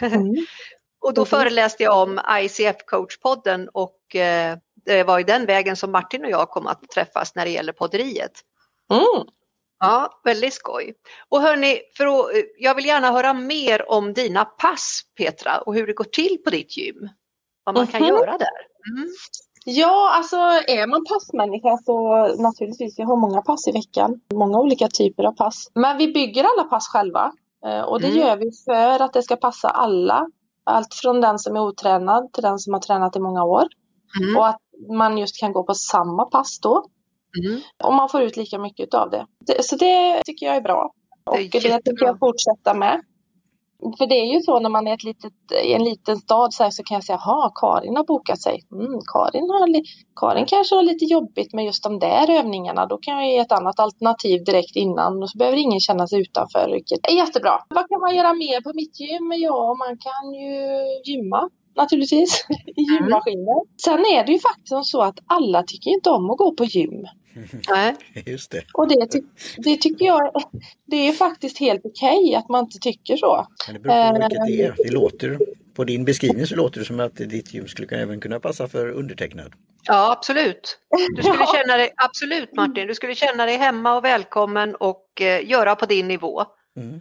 Mm. 0.00 0.34
Och 1.00 1.14
då 1.14 1.20
Mhm. 1.20 1.26
föreläste 1.26 1.82
jag 1.82 2.02
om 2.02 2.20
ICF 2.40 2.76
coachpodden 2.86 3.68
och 3.72 4.16
eh, 4.16 4.56
det 4.86 5.02
var 5.04 5.18
i 5.18 5.22
den 5.22 5.46
vägen 5.46 5.76
som 5.76 5.92
Martin 5.92 6.24
och 6.24 6.30
jag 6.30 6.50
kom 6.50 6.66
att 6.66 6.88
träffas 6.94 7.34
när 7.34 7.44
det 7.44 7.50
gäller 7.50 7.72
podderiet. 7.72 8.32
Mm. 9.84 9.94
Ja, 9.94 10.20
väldigt 10.24 10.54
skoj. 10.54 10.94
Och 11.28 11.40
hörni, 11.40 11.80
för 11.96 12.06
att, 12.06 12.34
eh, 12.34 12.40
jag 12.58 12.74
vill 12.74 12.86
gärna 12.86 13.10
höra 13.12 13.34
mer 13.34 13.90
om 13.90 14.12
dina 14.12 14.44
pass 14.44 15.02
Petra 15.18 15.58
och 15.58 15.74
hur 15.74 15.86
det 15.86 15.92
går 15.92 16.04
till 16.04 16.38
på 16.44 16.50
ditt 16.50 16.76
gym. 16.76 17.08
Vad 17.64 17.74
man 17.74 17.86
kan 17.86 18.00
Mhm. 18.02 18.08
göra 18.08 18.38
där. 18.38 18.58
Mm. 18.96 19.08
Ja, 19.66 20.10
alltså 20.14 20.36
är 20.66 20.86
man 20.86 21.04
passmänniska 21.04 21.78
så 21.84 22.26
naturligtvis, 22.42 22.98
vi 22.98 23.02
har 23.02 23.16
många 23.16 23.42
pass 23.42 23.68
i 23.68 23.72
veckan. 23.72 24.20
Många 24.34 24.58
olika 24.58 24.88
typer 24.88 25.24
av 25.24 25.32
pass. 25.32 25.70
Men 25.74 25.98
vi 25.98 26.12
bygger 26.12 26.44
alla 26.44 26.64
pass 26.64 26.88
själva. 26.88 27.32
Eh, 27.66 27.80
Och 27.80 28.00
det 28.00 28.06
Mm. 28.08 28.18
gör 28.20 28.36
vi 28.36 28.50
för 28.64 29.04
att 29.04 29.12
det 29.12 29.22
ska 29.22 29.36
passa 29.36 29.68
alla. 29.68 30.26
Allt 30.66 30.94
från 30.94 31.20
den 31.20 31.38
som 31.38 31.56
är 31.56 31.60
otränad 31.60 32.32
till 32.32 32.42
den 32.42 32.58
som 32.58 32.72
har 32.72 32.80
tränat 32.80 33.16
i 33.16 33.20
många 33.20 33.44
år. 33.44 33.66
Mm. 34.22 34.36
Och 34.36 34.46
att 34.48 34.60
man 34.96 35.18
just 35.18 35.40
kan 35.40 35.52
gå 35.52 35.62
på 35.64 35.74
samma 35.74 36.24
pass 36.24 36.60
då. 36.60 36.84
Mm. 37.38 37.60
Och 37.84 37.94
man 37.94 38.08
får 38.08 38.22
ut 38.22 38.36
lika 38.36 38.58
mycket 38.58 38.94
av 38.94 39.10
det. 39.10 39.26
det 39.46 39.64
så 39.64 39.76
det 39.76 40.22
tycker 40.24 40.46
jag 40.46 40.56
är 40.56 40.60
bra. 40.60 40.92
Det 41.24 41.30
Och 41.30 41.38
är 41.38 41.60
det 41.60 41.82
tänker 41.82 42.04
jag 42.06 42.18
fortsätta 42.18 42.74
med. 42.74 43.00
För 43.98 44.06
det 44.06 44.14
är 44.14 44.34
ju 44.34 44.40
så 44.40 44.60
när 44.60 44.70
man 44.70 44.86
är 44.86 44.94
ett 44.94 45.04
litet, 45.04 45.32
i 45.64 45.72
en 45.72 45.84
liten 45.84 46.16
stad 46.16 46.54
så, 46.54 46.62
här, 46.62 46.70
så 46.70 46.82
kan 46.82 46.94
jag 46.94 47.04
säga, 47.04 47.20
jaha, 47.24 47.52
Karin 47.54 47.96
har 47.96 48.04
bokat 48.04 48.40
sig. 48.40 48.60
Mm, 48.72 49.00
Karin, 49.12 49.50
har, 49.50 49.68
Karin 50.20 50.46
kanske 50.46 50.74
har 50.74 50.82
lite 50.82 51.04
jobbigt 51.04 51.52
med 51.52 51.64
just 51.64 51.82
de 51.82 51.98
där 51.98 52.30
övningarna. 52.30 52.86
Då 52.86 52.98
kan 52.98 53.14
jag 53.14 53.32
ge 53.32 53.38
ett 53.38 53.52
annat 53.52 53.80
alternativ 53.80 54.44
direkt 54.44 54.76
innan 54.76 55.22
och 55.22 55.30
så 55.30 55.38
behöver 55.38 55.58
ingen 55.58 55.80
känna 55.80 56.06
sig 56.06 56.20
utanför. 56.20 56.70
Vilket 56.72 57.10
är 57.10 57.14
jättebra. 57.16 57.54
Vad 57.68 57.88
kan 57.88 58.00
man 58.00 58.14
göra 58.16 58.32
mer 58.32 58.60
på 58.60 58.72
mitt 58.74 59.00
gym? 59.00 59.32
Ja, 59.36 59.76
man 59.78 59.98
kan 60.06 60.34
ju 60.40 60.52
gymma 61.04 61.50
naturligtvis 61.76 62.46
i 62.80 62.82
gymmaskiner. 62.82 63.60
Sen 63.84 64.00
är 64.16 64.26
det 64.26 64.32
ju 64.32 64.38
faktiskt 64.38 64.86
så 64.90 65.00
att 65.02 65.18
alla 65.26 65.62
tycker 65.62 65.90
inte 65.90 66.10
om 66.10 66.30
att 66.30 66.38
gå 66.38 66.54
på 66.54 66.64
gym. 66.64 67.06
Nej. 67.68 67.94
Just 68.26 68.50
det. 68.50 68.64
Och 68.74 68.88
det, 68.88 69.06
ty- 69.06 69.22
det 69.56 69.76
tycker 69.76 70.04
jag 70.06 70.32
det 70.86 71.08
är 71.08 71.12
faktiskt 71.12 71.58
helt 71.58 71.80
okej 71.84 72.34
att 72.34 72.48
man 72.48 72.64
inte 72.64 72.78
tycker 72.78 73.16
så. 73.16 73.46
Men 73.66 73.74
det 73.74 73.80
beror 73.80 73.94
på 73.94 74.16
Eh, 74.16 74.28
vilket 74.28 74.46
det 74.46 74.62
är. 74.62 74.74
Det 74.84 74.92
låter, 74.92 75.38
på 75.74 75.84
din 75.84 76.04
beskrivning 76.04 76.46
så 76.46 76.56
låter 76.56 76.80
det 76.80 76.86
som 76.86 77.00
att 77.00 77.16
ditt 77.16 77.54
gym 77.54 77.68
skulle 77.68 77.96
även 78.02 78.20
kunna 78.20 78.40
passa 78.40 78.68
för 78.68 78.88
undertecknad. 78.90 79.52
Ja, 79.86 80.12
absolut. 80.12 80.78
Du 81.16 81.22
skulle 81.22 81.46
känna 81.62 81.76
dig, 81.76 81.90
absolut 81.96 82.56
Martin, 82.56 82.86
du 82.86 82.94
skulle 82.94 83.14
känna 83.14 83.46
dig 83.46 83.56
hemma 83.56 83.96
och 83.96 84.04
välkommen 84.04 84.74
och 84.74 85.20
eh, 85.20 85.50
göra 85.50 85.74
på 85.76 85.86
din 85.86 86.08
nivå. 86.08 86.44
Mm. 86.76 87.00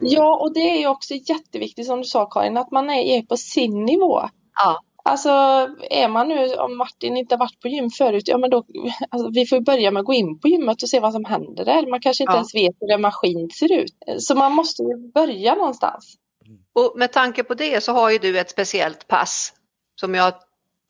Ja, 0.00 0.36
och 0.40 0.54
det 0.54 0.82
är 0.82 0.88
också 0.88 1.14
jätteviktigt 1.14 1.86
som 1.86 1.98
du 1.98 2.04
sa 2.04 2.26
Karin, 2.26 2.56
att 2.56 2.70
man 2.70 2.90
är 2.90 3.02
är 3.18 3.22
på 3.22 3.36
sin 3.36 3.84
nivå. 3.84 4.22
Ja. 4.54 4.80
Alltså 5.08 5.28
är 5.90 6.08
man 6.08 6.28
nu, 6.28 6.54
om 6.54 6.76
Martin 6.76 7.16
inte 7.16 7.34
har 7.34 7.38
varit 7.38 7.60
på 7.60 7.68
gym 7.68 7.90
förut, 7.90 8.28
ja 8.28 8.38
men 8.38 8.50
då, 8.50 8.64
alltså, 9.10 9.30
vi 9.34 9.46
får 9.46 9.58
ju 9.58 9.64
börja 9.64 9.90
med 9.90 10.00
att 10.00 10.06
gå 10.06 10.14
in 10.14 10.40
på 10.40 10.48
gymmet 10.48 10.82
och 10.82 10.88
se 10.88 11.00
vad 11.00 11.12
som 11.12 11.24
händer 11.24 11.64
där. 11.64 11.86
Man 11.90 12.00
kanske 12.00 12.22
inte 12.24 12.32
Ja. 12.32 12.36
ens 12.36 12.54
vet 12.54 12.74
hur 12.80 12.90
en 12.94 13.00
maskin 13.00 13.50
ser 13.50 13.72
ut. 13.72 13.92
Så 14.18 14.34
man 14.34 14.52
måste 14.52 14.82
ju 14.82 15.12
börja 15.14 15.54
någonstans. 15.54 16.14
Och 16.72 16.92
med 16.96 17.12
tanke 17.12 17.44
på 17.44 17.54
det 17.54 17.84
så 17.84 17.92
har 17.92 18.10
ju 18.10 18.18
du 18.18 18.38
ett 18.38 18.50
speciellt 18.50 19.08
pass 19.08 19.52
som 20.00 20.14
jag 20.14 20.32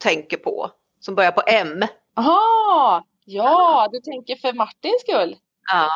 tänker 0.05 0.37
på, 0.37 0.71
som 1.01 1.15
börjar 1.15 1.33
på 1.33 1.43
M. 1.47 1.83
Jaha, 2.17 3.03
ja, 3.25 3.89
du 3.93 4.01
tänker 4.01 4.37
för 4.37 4.53
Martins 4.53 5.01
skull? 5.09 5.37
Ja, 5.73 5.89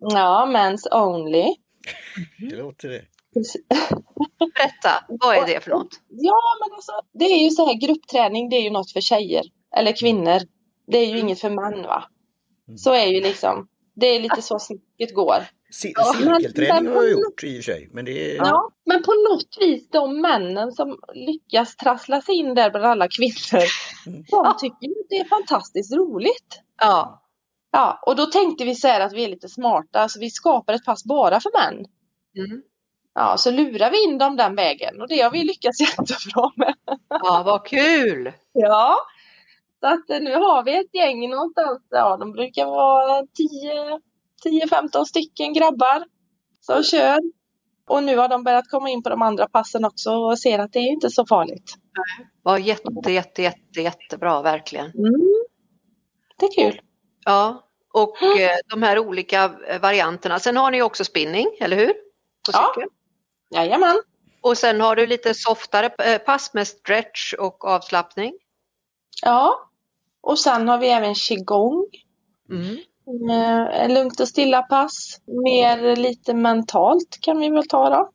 Ja, 0.00 0.46
Men's 0.48 0.94
Only. 1.04 1.54
Det 2.50 2.56
låter 2.56 2.88
det. 2.88 3.02
Berätta, 4.46 5.04
vad 5.08 5.36
är 5.36 5.46
det 5.46 5.60
för 5.64 5.70
något? 5.70 5.88
Ja, 6.08 6.40
men 6.60 6.74
alltså, 6.74 6.92
det 7.12 7.24
är 7.24 7.44
ju 7.44 7.50
så 7.50 7.66
här, 7.66 7.74
gruppträning, 7.74 8.48
det 8.48 8.56
är 8.56 8.62
ju 8.62 8.70
något 8.70 8.92
för 8.92 9.00
tjejer. 9.00 9.42
Eller 9.76 9.92
kvinnor. 9.96 10.38
Det 10.86 10.98
är 10.98 11.04
ju 11.06 11.12
Mm. 11.12 11.26
inget 11.26 11.40
för 11.40 11.50
män, 11.50 11.82
va? 11.82 12.04
Så 12.76 12.92
är 12.94 13.06
ju 13.06 13.20
liksom, 13.20 13.68
det 13.96 14.06
är 14.06 14.20
lite 14.20 14.42
så 14.42 14.58
snacket 14.58 15.14
går. 15.14 15.42
C- 15.72 15.92
Ja, 15.94 16.14
men- 16.24 16.40
Cirkelträning 16.40 16.88
har 16.94 17.02
jag 17.02 17.10
gjort 17.10 17.44
i 17.44 17.50
och 17.60 17.64
för 17.64 17.72
sig. 17.72 17.88
Men 17.92 18.04
det 18.04 18.32
är... 18.32 18.36
Ja. 18.36 18.70
men 18.86 19.02
på 19.02 19.12
något 19.30 19.56
vis 19.60 19.88
de 19.90 20.20
männen 20.20 20.72
som 20.72 20.98
lyckas 21.14 21.76
trassla 21.76 22.20
sig 22.20 22.34
in 22.34 22.54
där 22.54 22.70
bland 22.70 22.86
alla 22.86 23.08
kvinnor, 23.08 23.64
Mm. 24.06 24.24
de 24.30 24.54
tycker 24.58 24.86
ju 24.86 24.94
det 25.08 25.16
är 25.18 25.24
fantastiskt 25.28 25.94
roligt. 25.96 26.60
Ja, 26.80 27.24
Ja, 27.70 27.98
och 28.06 28.16
då 28.16 28.26
tänkte 28.26 28.64
vi 28.64 28.74
så 28.74 28.88
här 28.88 29.00
att 29.00 29.12
vi 29.12 29.24
är 29.24 29.28
lite 29.28 29.48
smarta, 29.48 30.08
så 30.08 30.20
vi 30.20 30.30
skapar 30.30 30.72
ett 30.72 30.84
pass 30.84 31.04
bara 31.04 31.40
för 31.40 31.50
män. 31.58 31.86
mm. 32.38 32.62
Ja, 33.14 33.36
så 33.36 33.50
lurar 33.50 33.90
vi 33.90 34.04
in 34.04 34.18
dem 34.18 34.36
den 34.36 34.54
vägen 34.54 35.00
och 35.00 35.08
det 35.08 35.20
har 35.20 35.30
vi 35.30 35.44
lyckats 35.44 35.80
jättebra 35.80 36.52
med. 36.56 36.74
ja 37.08 37.42
vad 37.46 37.66
kul! 37.66 38.32
Ja, 38.52 38.96
så 39.80 39.86
att 39.86 40.10
eh, 40.10 40.20
nu 40.20 40.34
har 40.34 40.62
vi 40.62 40.78
ett 40.78 40.94
gäng 40.94 41.30
någonstans. 41.30 41.82
Ja, 41.90 42.16
de 42.16 42.32
brukar 42.32 42.66
vara 42.66 43.22
10-15 44.42 45.04
stycken 45.04 45.52
grabbar 45.52 46.04
som 46.60 46.82
kör. 46.82 47.18
Och 47.88 48.02
nu 48.02 48.16
har 48.16 48.28
de 48.28 48.44
börjat 48.44 48.70
komma 48.70 48.90
in 48.90 49.02
på 49.02 49.08
de 49.08 49.22
andra 49.22 49.48
passen 49.48 49.84
också 49.84 50.10
och 50.10 50.38
ser 50.38 50.58
att 50.58 50.72
det 50.72 50.78
är 50.78 50.92
inte 50.92 51.10
så 51.10 51.26
farligt. 51.26 51.74
Var 52.42 52.58
jätte, 52.58 53.12
jätte, 53.12 53.42
jätte, 53.42 53.80
jättebra 53.80 54.42
verkligen. 54.42 54.86
Mm. 54.86 55.12
Det 56.38 56.46
är 56.46 56.54
kul. 56.54 56.80
Ja, 57.24 57.68
och 57.92 58.22
eh, 58.22 58.56
de 58.70 58.82
här 58.82 58.98
olika 58.98 59.52
eh, 59.68 59.80
varianterna. 59.80 60.38
Sen 60.38 60.56
har 60.56 60.70
ni 60.70 60.82
också 60.82 61.04
spinning, 61.04 61.46
eller 61.60 61.76
hur? 61.76 61.92
På 61.92 62.52
Ja. 62.52 62.74
Jajamän. 63.50 64.02
Och 64.40 64.58
sen 64.58 64.80
har 64.80 64.96
du 64.96 65.06
lite 65.06 65.34
softare 65.34 65.90
eh, 66.04 66.18
pass 66.18 66.54
med 66.54 66.66
stretch 66.66 67.34
och 67.34 67.64
avslappning. 67.64 68.32
Ja. 69.22 69.70
Och 70.20 70.38
sen 70.38 70.68
har 70.68 70.78
vi 70.78 70.88
även 70.88 71.14
qigong. 71.14 71.86
Mm. 72.50 72.78
Eh, 73.30 73.88
lugnt 73.94 74.20
och 74.20 74.28
stilla 74.28 74.62
pass. 74.62 75.20
Mer 75.44 75.96
lite 75.96 76.34
mentalt 76.34 77.18
kan 77.20 77.40
vi 77.40 77.50
väl 77.50 77.68
ta 77.68 77.90
då. 77.90 78.10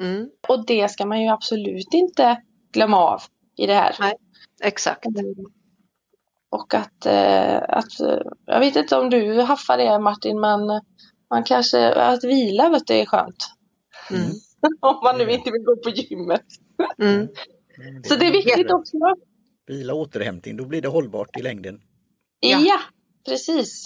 Mm. 0.00 0.30
Och 0.48 0.66
det 0.66 0.88
ska 0.90 1.06
man 1.06 1.22
ju 1.22 1.28
absolut 1.28 1.94
inte 1.94 2.42
glömma 2.72 2.96
av 2.96 3.22
i 3.56 3.66
det 3.66 3.74
här. 3.74 3.96
Nej. 4.00 4.14
Exakt. 4.62 5.06
Och 6.50 6.74
att, 6.74 7.06
eh, 7.06 7.56
att, 7.68 8.00
jag 8.46 8.60
vet 8.60 8.76
inte 8.76 8.96
om 8.96 9.10
du 9.10 9.40
haffar 9.40 9.78
det 9.78 9.98
Martin, 9.98 10.40
men 10.40 10.60
man 11.30 11.44
kanske, 11.44 11.92
att 11.92 12.24
vila 12.24 12.68
vet 12.68 12.86
du 12.86 12.94
är 12.94 13.06
skönt. 13.06 13.44
Mm. 14.10 14.30
om 14.80 15.00
man 15.04 15.18
nu 15.18 15.30
inte 15.30 15.50
vill 15.50 15.62
gå 15.62 15.76
på 15.76 15.90
gymmet. 15.90 16.42
Mm. 16.98 17.14
Mm, 17.16 18.04
Så 18.04 18.14
det 18.16 18.26
är 18.26 18.32
viktigt 18.32 18.70
också. 18.70 18.96
Vila 19.66 19.94
och 19.94 20.00
återhämtning, 20.00 20.56
då 20.56 20.64
blir 20.64 20.80
det 20.82 20.88
hållbart 20.88 21.36
i 21.38 21.42
längden. 21.42 21.80
Ja, 22.40 22.58
Ja. 22.60 22.78
precis. 23.28 23.84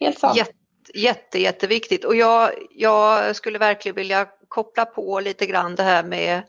Helt 0.00 0.18
sant. 0.18 0.36
Jätte, 0.36 0.52
jätte, 0.94 1.38
jätteviktigt 1.38 2.04
och 2.04 2.16
jag, 2.16 2.50
jag 2.70 3.36
skulle 3.36 3.58
verkligen 3.58 3.96
vilja 3.96 4.28
koppla 4.48 4.84
på 4.84 5.20
lite 5.20 5.46
grann 5.46 5.74
det 5.74 5.82
här 5.82 6.04
med, 6.04 6.42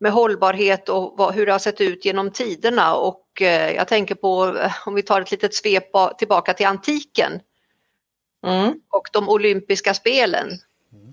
med 0.00 0.12
hållbarhet 0.12 0.88
och 0.88 1.14
vad, 1.18 1.34
hur 1.34 1.46
det 1.46 1.52
har 1.52 1.58
sett 1.58 1.80
ut 1.80 2.04
genom 2.04 2.30
tiderna 2.32 2.94
och 2.94 3.42
eh, 3.42 3.70
jag 3.74 3.88
tänker 3.88 4.14
på 4.14 4.56
eh, 4.56 4.72
om 4.86 4.94
vi 4.94 5.02
tar 5.02 5.20
ett 5.20 5.30
litet 5.30 5.54
svep 5.54 5.92
ba- 5.92 6.14
tillbaka 6.14 6.54
till 6.54 6.66
antiken 6.66 7.40
Mm. 8.46 8.80
och 8.90 9.08
de 9.12 9.28
olympiska 9.28 9.94
spelen 9.94 10.48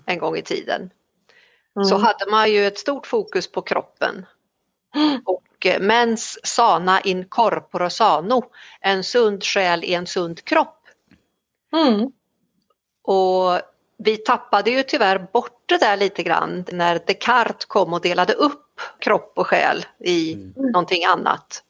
en 0.06 0.18
gång 0.18 0.36
i 0.36 0.42
tiden 0.42 0.90
Mm. 1.76 1.88
så 1.88 1.96
hade 1.96 2.30
man 2.30 2.50
ju 2.50 2.66
ett 2.66 2.78
stort 2.78 3.06
fokus 3.06 3.52
på 3.52 3.62
kroppen. 3.62 4.26
Och 5.24 5.66
eh, 5.66 5.80
mens 5.80 6.38
sana 6.46 7.00
in 7.00 7.24
corpore 7.24 7.90
sano, 7.90 8.42
en 8.80 9.04
sund 9.04 9.44
själ 9.44 9.84
i 9.84 9.94
en 9.94 10.06
sund 10.06 10.44
kropp. 10.44 10.82
Mm. 11.72 12.10
Och 13.02 13.60
vi 13.98 14.16
tappade 14.16 14.70
ju 14.70 14.82
tyvärr 14.82 15.18
bort 15.32 15.62
det 15.66 15.78
där 15.78 15.96
lite 15.96 16.22
grann 16.22 16.64
när 16.72 17.00
Descartes 17.06 17.64
kom 17.64 17.92
och 17.92 18.00
delade 18.00 18.32
upp 18.32 18.80
kropp 18.98 19.32
och 19.36 19.46
själ 19.46 19.86
i 20.00 20.32
mm. 20.32 20.52
någonting 20.56 21.04
annat 21.04 21.62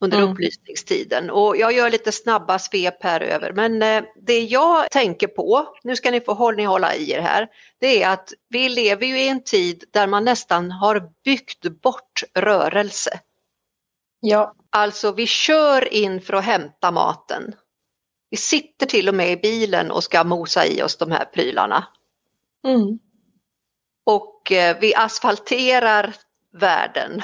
under 0.00 0.18
mm. 0.18 0.30
upplysningstiden. 0.30 1.30
Och 1.30 1.56
jag 1.56 1.72
gör 1.72 1.90
lite 1.90 2.12
snabba 2.12 2.58
svep 2.58 3.02
här 3.02 3.20
över 3.20 3.52
men 3.52 3.82
eh, 3.82 4.04
det 4.16 4.40
jag 4.40 4.90
tänker 4.90 5.26
på, 5.26 5.74
nu 5.82 5.96
ska 5.96 6.10
ni 6.10 6.20
få 6.20 6.34
hålla, 6.34 6.66
hålla 6.66 6.94
i 6.94 7.10
er 7.10 7.20
här, 7.20 7.48
det 7.78 8.02
är 8.02 8.12
att 8.12 8.32
vi 8.48 8.68
lever 8.68 9.06
ju 9.06 9.20
i 9.20 9.28
en 9.28 9.42
tid 9.42 9.84
där 9.90 10.06
man 10.06 10.24
nästan 10.24 10.70
har 10.70 11.10
byggt 11.24 11.82
bort 11.82 12.22
rörelse. 12.34 13.20
Ja. 14.20 14.54
Alltså 14.70 15.12
vi 15.12 15.26
kör 15.26 15.94
in 15.94 16.20
för 16.20 16.32
att 16.34 16.44
hämta 16.44 16.90
maten. 16.90 17.54
Vi 18.30 18.36
sitter 18.36 18.86
till 18.86 19.08
och 19.08 19.14
med 19.14 19.32
i 19.32 19.36
bilen 19.36 19.90
och 19.90 20.04
ska 20.04 20.24
mosa 20.24 20.66
i 20.66 20.82
oss 20.82 20.96
de 20.96 21.10
här 21.10 21.24
prylarna. 21.24 21.86
Mm. 22.66 22.98
Och 24.06 24.52
eh, 24.52 24.76
vi 24.80 24.94
asfalterar 24.94 26.14
världen. 26.52 27.22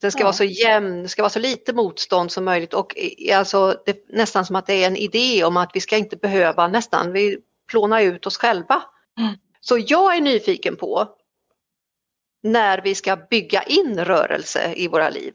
Den 0.00 0.12
ska 0.12 0.20
ja. 0.20 0.24
vara 0.24 0.32
så 0.32 0.44
jämn, 0.44 1.02
det 1.02 1.08
ska 1.08 1.22
vara 1.22 1.30
så 1.30 1.38
lite 1.38 1.72
motstånd 1.72 2.32
som 2.32 2.44
möjligt 2.44 2.74
och 2.74 2.98
eh, 2.98 3.38
alltså, 3.38 3.82
det 3.86 3.90
är 3.90 4.16
nästan 4.16 4.46
som 4.46 4.56
att 4.56 4.66
det 4.66 4.74
är 4.74 4.86
en 4.86 4.96
idé 4.96 5.44
om 5.44 5.56
att 5.56 5.70
vi 5.74 5.80
ska 5.80 5.96
inte 5.96 6.16
behöva 6.16 6.68
nästan 6.68 7.12
vi 7.12 7.38
plåna 7.70 8.02
ut 8.02 8.26
oss 8.26 8.38
själva. 8.38 8.82
Mm. 9.18 9.34
Så 9.60 9.78
jag 9.78 10.16
är 10.16 10.20
nyfiken 10.20 10.76
på 10.76 11.08
när 12.42 12.78
vi 12.78 12.94
ska 12.94 13.16
bygga 13.16 13.62
in 13.62 14.04
rörelse 14.04 14.72
i 14.76 14.88
våra 14.88 15.10
liv. 15.10 15.34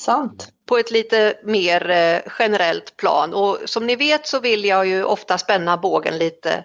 Sant. 0.00 0.48
På 0.66 0.78
ett 0.78 0.90
lite 0.90 1.38
mer 1.44 1.90
eh, 1.90 2.20
generellt 2.38 2.96
plan 2.96 3.34
och 3.34 3.58
som 3.64 3.86
ni 3.86 3.96
vet 3.96 4.26
så 4.26 4.40
vill 4.40 4.64
jag 4.64 4.86
ju 4.86 5.04
ofta 5.04 5.38
spänna 5.38 5.76
bågen 5.76 6.18
lite, 6.18 6.64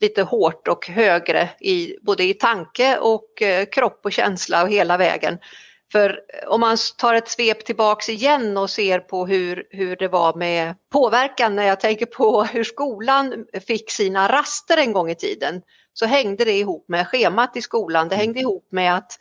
lite 0.00 0.22
hårt 0.22 0.68
och 0.68 0.88
högre 0.88 1.48
i, 1.60 1.96
både 2.02 2.24
i 2.24 2.34
tanke 2.34 2.98
och 2.98 3.42
eh, 3.42 3.66
kropp 3.72 4.00
och 4.04 4.12
känsla 4.12 4.62
och 4.62 4.70
hela 4.70 4.96
vägen. 4.96 5.38
För 5.96 6.20
om 6.46 6.60
man 6.60 6.76
tar 6.96 7.14
ett 7.14 7.28
svep 7.28 7.64
tillbaks 7.64 8.08
igen 8.08 8.56
och 8.56 8.70
ser 8.70 9.00
på 9.00 9.26
hur, 9.26 9.66
hur 9.70 9.96
det 9.96 10.08
var 10.08 10.34
med 10.34 10.74
påverkan 10.92 11.56
när 11.56 11.62
jag 11.62 11.80
tänker 11.80 12.06
på 12.06 12.44
hur 12.44 12.64
skolan 12.64 13.46
fick 13.66 13.90
sina 13.90 14.28
raster 14.28 14.76
en 14.76 14.92
gång 14.92 15.10
i 15.10 15.14
tiden 15.14 15.62
så 15.92 16.06
hängde 16.06 16.44
det 16.44 16.52
ihop 16.52 16.88
med 16.88 17.08
schemat 17.08 17.56
i 17.56 17.62
skolan. 17.62 18.08
Det 18.08 18.16
hängde 18.16 18.40
ihop 18.40 18.68
med 18.70 18.94
att 18.94 19.18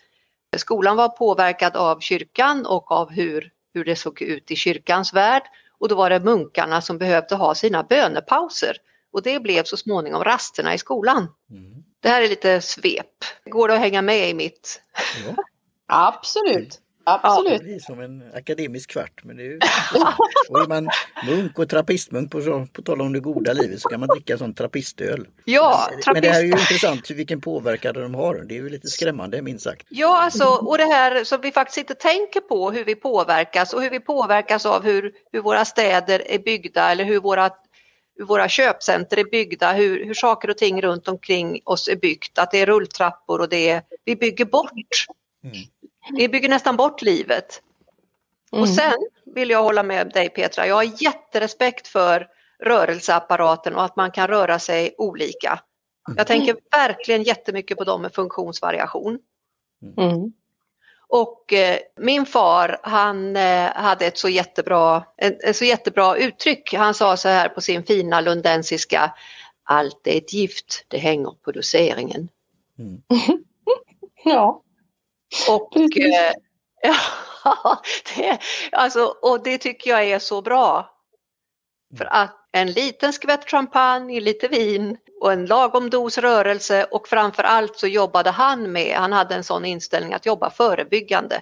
skolan 0.58 0.98
var 0.98 1.10
påverkad 1.10 1.76
av 1.76 2.00
kyrkan 2.00 2.66
och 2.66 2.92
av 2.92 3.12
hur, 3.12 3.52
hur 3.74 3.86
det 3.86 3.96
såg 3.96 4.22
ut 4.22 4.52
i 4.52 4.56
kyrkans 4.56 5.14
värld. 5.14 5.44
Och 5.78 5.88
då 5.90 5.96
var 5.96 6.10
det 6.10 6.20
munkarna 6.20 6.82
som 6.82 6.98
behövde 6.98 7.36
ha 7.36 7.56
sina 7.56 7.84
bönepauser. 7.84 8.78
Och 9.14 9.22
det 9.22 9.40
blev 9.40 9.64
så 9.64 9.78
småningom 9.78 10.24
rasterna 10.24 10.74
i 10.74 10.78
skolan. 10.78 11.28
Mm. 11.50 11.84
Det 12.00 12.10
här 12.10 12.22
är 12.22 12.30
lite 12.30 12.62
svep. 12.62 13.24
Går 13.46 13.68
det 13.68 13.74
att 13.74 13.80
hänga 13.80 14.02
med 14.02 14.30
i 14.30 14.34
mitt? 14.34 14.82
Ja. 15.28 15.44
Absolut. 15.88 16.82
Absolut. 17.08 17.52
Ja, 17.52 17.58
det 17.58 17.64
blir 17.64 17.80
som 17.80 18.00
en 18.00 18.24
akademisk 18.34 18.90
kvart. 18.92 19.24
Men 19.24 19.38
det 19.38 19.44
är 19.44 19.48
ju... 19.48 19.60
och 20.50 20.60
är 20.60 20.68
man 20.68 20.90
munk 21.28 21.60
och 21.60 21.70
trappistmunk 21.70 22.32
på, 22.32 22.68
på 22.74 22.82
tal 22.82 23.02
om 23.02 23.14
det 23.14 23.20
goda 23.20 23.54
livet 23.54 23.82
så 23.82 23.90
kan 23.90 24.00
man 24.00 24.10
dricka 24.10 24.38
sån 24.38 24.54
trappistöl. 24.54 25.28
Ja, 25.46 25.90
men, 25.92 26.14
men 26.14 26.22
det 26.22 26.30
här 26.30 26.40
är 26.40 26.46
ju 26.46 26.52
intressant 26.52 27.10
vilken 27.10 27.42
påverkan 27.42 27.94
de 27.94 28.16
har. 28.16 28.36
Det 28.36 28.54
är 28.58 28.62
ju 28.62 28.70
lite 28.70 28.88
skrämmande 28.88 29.42
minst 29.42 29.64
sagt. 29.64 29.88
Ja, 29.90 30.18
alltså, 30.18 30.46
och 30.46 30.78
det 30.78 30.86
här 30.86 31.24
som 31.24 31.42
vi 31.42 31.52
faktiskt 31.52 31.78
inte 31.78 31.96
tänker 31.96 32.40
på 32.40 32.72
hur 32.72 32.86
vi 32.86 32.96
påverkas 32.96 33.74
och 33.74 33.82
hur 33.82 33.90
vi 33.90 34.00
påverkas 34.00 34.66
av 34.66 34.84
hur, 34.84 35.12
hur 35.32 35.42
våra 35.42 35.66
städer 35.66 36.32
är 36.32 36.40
byggda 36.40 36.92
eller 36.92 37.04
hur 37.04 37.20
våra 37.20 37.50
hur 38.18 38.26
våra 38.26 38.50
köpcenter 38.50 39.18
är 39.18 39.24
byggda, 39.24 39.74
hur, 39.74 40.06
hur 40.06 40.14
saker 40.14 40.50
och 40.50 40.58
ting 40.58 40.82
runt 40.82 41.08
omkring 41.08 41.62
oss 41.66 41.88
är 41.88 41.96
byggt, 41.96 42.38
att 42.40 42.52
det 42.52 42.60
är 42.60 42.66
rulltrappor 42.66 43.42
och 43.42 43.50
det 43.50 43.70
är, 43.70 43.82
vi 44.06 44.16
bygger 44.16 44.46
bort. 44.46 44.72
Mm. 45.44 45.58
Vi 46.14 46.30
bygger 46.30 46.50
nästan 46.50 46.78
bort 46.78 47.02
livet. 47.02 47.62
Mm. 48.52 48.62
Och 48.62 48.70
sen 48.70 48.94
vill 49.26 49.50
jag 49.50 49.64
hålla 49.64 49.84
med 49.84 50.12
dig 50.14 50.30
Petra, 50.30 50.68
jag 50.68 50.76
har 50.76 51.04
jätterespekt 51.04 51.88
för 51.88 52.28
rörelseapparaten 52.60 53.76
och 53.76 53.84
att 53.84 53.96
man 53.96 54.12
kan 54.12 54.28
röra 54.28 54.60
sig 54.60 54.96
olika. 54.98 55.60
Jag 56.18 56.28
tänker 56.28 56.56
verkligen 56.72 57.24
jättemycket 57.24 57.78
på 57.78 57.84
dem 57.84 58.02
med 58.02 58.14
funktionsvariation. 58.14 59.20
Mm. 59.98 60.34
Och 61.08 61.54
eh, 61.54 61.78
min 62.00 62.26
far 62.26 62.78
han 62.84 63.36
eh, 63.36 63.72
hade 63.74 64.06
ett 64.06 64.18
så 64.18 64.30
jättebra, 64.30 65.04
en, 65.18 65.36
en, 65.40 65.54
så 65.54 65.66
jättebra 65.66 66.18
uttryck. 66.18 66.74
Han 66.74 66.94
sa 66.94 67.18
så 67.18 67.30
här 67.30 67.50
på 67.50 67.62
sin 67.62 67.84
fina 67.84 68.22
lundensiska 68.22 69.14
Allt 69.68 70.08
är 70.08 70.18
ett 70.18 70.34
gift, 70.34 70.86
det 70.88 70.98
hänger 70.98 71.32
på 71.44 71.52
doseringen. 71.52 72.30
Mm. 72.80 73.02
ja. 74.24 74.62
Och, 75.50 75.78
eh, 75.98 76.32
ja, 77.44 77.82
det, 78.16 78.40
alltså, 78.72 79.06
och 79.22 79.44
det 79.44 79.58
tycker 79.58 79.90
jag 79.90 80.04
är 80.04 80.20
så 80.20 80.42
bra. 80.42 80.92
För 81.98 82.06
att 82.06 82.36
en 82.52 82.72
liten 82.72 83.14
skvätt 83.14 83.50
champagne, 83.50 84.20
lite 84.20 84.48
vin 84.48 84.98
och 85.22 85.34
en 85.34 85.46
lagom 85.46 85.90
dos 85.90 86.18
rörelse 86.18 86.84
och 86.84 87.08
framför 87.08 87.44
allt 87.44 87.78
så 87.78 87.88
jobbade 87.88 88.30
han 88.30 88.72
med, 88.72 88.98
han 88.98 89.14
hade 89.14 89.36
en 89.36 89.44
sån 89.44 89.66
inställning 89.66 90.14
att 90.14 90.26
jobba 90.26 90.50
förebyggande. 90.50 91.42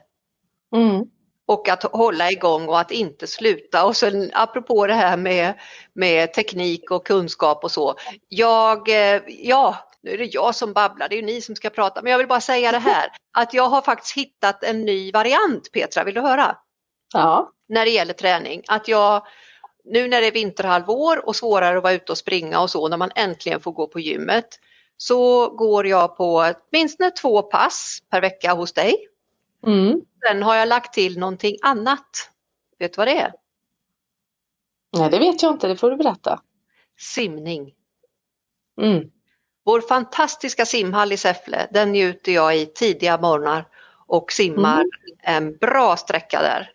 Mm. 0.75 1.05
Och 1.45 1.69
att 1.69 1.83
hålla 1.83 2.31
igång 2.31 2.67
och 2.67 2.79
att 2.79 2.91
inte 2.91 3.27
sluta. 3.27 3.85
Och 3.85 3.97
sen 3.97 4.31
apropå 4.33 4.87
det 4.87 4.93
här 4.93 5.17
med, 5.17 5.53
med 5.93 6.33
teknik 6.33 6.91
och 6.91 7.07
kunskap 7.07 7.63
och 7.63 7.71
så. 7.71 7.95
Jag, 8.27 8.89
eh, 8.89 9.21
ja, 9.27 9.77
nu 10.03 10.11
är 10.11 10.17
det 10.17 10.33
jag 10.33 10.55
som 10.55 10.73
babblar, 10.73 11.09
det 11.09 11.15
är 11.15 11.19
ju 11.19 11.25
ni 11.25 11.41
som 11.41 11.55
ska 11.55 11.69
prata, 11.69 12.01
men 12.01 12.11
jag 12.11 12.17
vill 12.17 12.27
bara 12.27 12.41
säga 12.41 12.71
det 12.71 12.79
här 12.79 13.09
att 13.31 13.53
jag 13.53 13.69
har 13.69 13.81
faktiskt 13.81 14.17
hittat 14.17 14.63
en 14.63 14.81
ny 14.81 15.11
variant 15.11 15.71
Petra, 15.71 16.03
vill 16.03 16.15
du 16.15 16.21
höra? 16.21 16.57
Ja. 17.13 17.51
När 17.67 17.85
det 17.85 17.91
gäller 17.91 18.13
träning, 18.13 18.61
att 18.67 18.87
jag 18.87 19.27
nu 19.83 20.07
när 20.07 20.21
det 20.21 20.27
är 20.27 20.31
vinterhalvår 20.31 21.27
och 21.27 21.35
svårare 21.35 21.77
att 21.77 21.83
vara 21.83 21.93
ute 21.93 22.11
och 22.11 22.17
springa 22.17 22.59
och 22.59 22.69
så 22.69 22.87
när 22.87 22.97
man 22.97 23.11
äntligen 23.15 23.59
får 23.59 23.71
gå 23.71 23.87
på 23.87 23.99
gymmet 23.99 24.59
så 24.97 25.49
går 25.49 25.87
jag 25.87 26.17
på 26.17 26.53
åtminstone 26.71 27.11
två 27.11 27.41
pass 27.41 27.99
per 28.09 28.21
vecka 28.21 28.53
hos 28.53 28.73
dig. 28.73 29.07
Mm. 29.65 30.01
Sen 30.27 30.43
har 30.43 30.55
jag 30.55 30.67
lagt 30.67 30.93
till 30.93 31.19
någonting 31.19 31.57
annat. 31.61 32.29
Vet 32.79 32.93
du 32.93 32.97
vad 32.97 33.07
det 33.07 33.19
är? 33.19 33.33
Nej, 34.97 35.09
det 35.09 35.19
vet 35.19 35.43
jag 35.43 35.51
inte, 35.51 35.67
det 35.67 35.75
får 35.75 35.91
du 35.91 35.97
berätta. 35.97 36.41
Simning. 36.99 37.73
Mm. 38.81 39.11
Vår 39.65 39.81
fantastiska 39.81 40.65
simhall 40.65 41.11
i 41.11 41.17
Säffle, 41.17 41.67
den 41.71 41.91
njuter 41.91 42.31
jag 42.31 42.57
i 42.57 42.65
tidiga 42.65 43.17
morgnar 43.17 43.67
och 44.07 44.31
simmar 44.31 44.81
mm. 44.81 44.89
en 45.21 45.57
bra 45.57 45.97
sträcka 45.97 46.41
där. 46.41 46.71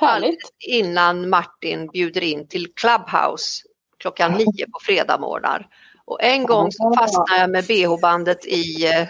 Härligt. 0.00 0.52
Innan 0.58 1.28
Martin 1.28 1.86
bjuder 1.86 2.22
in 2.22 2.48
till 2.48 2.72
Clubhouse 2.74 3.62
klockan 3.98 4.32
nio 4.32 4.66
på 4.72 4.78
fredagsmorgnar. 4.82 5.68
Och 6.04 6.22
en 6.22 6.46
gång 6.46 6.72
så 6.72 6.94
fastnade 6.98 7.40
jag 7.40 7.50
med 7.50 7.64
bh-bandet 7.64 8.46
i 8.46 8.86
eh, 8.86 9.08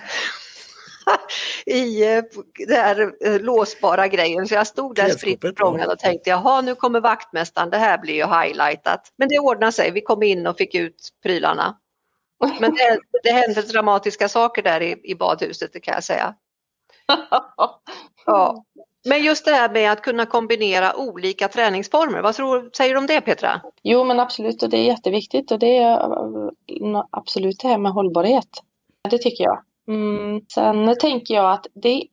i 1.67 2.15
eh, 2.15 2.23
den 2.67 2.77
här 2.77 3.13
eh, 3.27 3.41
låsbara 3.41 4.09
grejen. 4.09 4.49
Så 4.49 4.55
jag 4.55 4.67
stod 4.67 4.95
där 4.95 5.09
spritt 5.09 5.45
och 5.45 5.99
tänkte 5.99 6.31
jaha 6.31 6.61
nu 6.61 6.75
kommer 6.75 7.01
vaktmästaren, 7.01 7.71
det 7.71 7.77
här 7.77 7.99
blir 7.99 8.15
ju 8.15 8.27
highlightat. 8.27 9.13
Men 9.17 9.29
det 9.29 9.39
ordnade 9.39 9.73
sig, 9.73 9.91
vi 9.91 10.01
kom 10.01 10.23
in 10.23 10.47
och 10.47 10.57
fick 10.57 10.75
ut 10.75 11.09
prylarna. 11.23 11.77
Men 12.61 12.75
det, 12.75 12.99
det 13.23 13.31
hände 13.31 13.63
dramatiska 13.63 14.29
saker 14.29 14.63
där 14.63 14.83
i, 14.83 14.97
i 15.05 15.15
badhuset, 15.15 15.73
det 15.73 15.81
kan 15.81 15.95
jag 15.95 16.05
säga. 16.05 16.35
Ja. 18.27 18.65
Men 19.05 19.25
just 19.25 19.45
det 19.45 19.51
här 19.51 19.71
med 19.71 19.93
att 19.93 20.03
kunna 20.03 20.27
kombinera 20.27 20.97
olika 20.97 21.49
träningsformer, 21.49 22.23
vad 22.23 22.35
tror, 22.35 22.71
säger 22.77 22.95
du 22.95 22.99
om 22.99 23.07
det 23.07 23.21
Petra? 23.21 23.61
Jo 23.83 24.05
men 24.05 24.21
absolut 24.21 24.63
och 24.63 24.71
det 24.71 24.79
är 24.79 24.85
jätteviktigt 24.85 25.51
och 25.51 25.59
det 25.59 25.77
är 25.79 26.01
absolut 27.11 27.61
det 27.61 27.69
här 27.69 27.79
med 27.79 27.93
hållbarhet. 27.93 28.49
Det 29.11 29.19
tycker 29.19 29.45
jag. 29.45 29.63
Mm. 29.89 30.41
Sen 30.55 30.99
tänker 31.01 31.35
jag 31.35 31.53
att 31.53 31.67
det, 31.75 32.07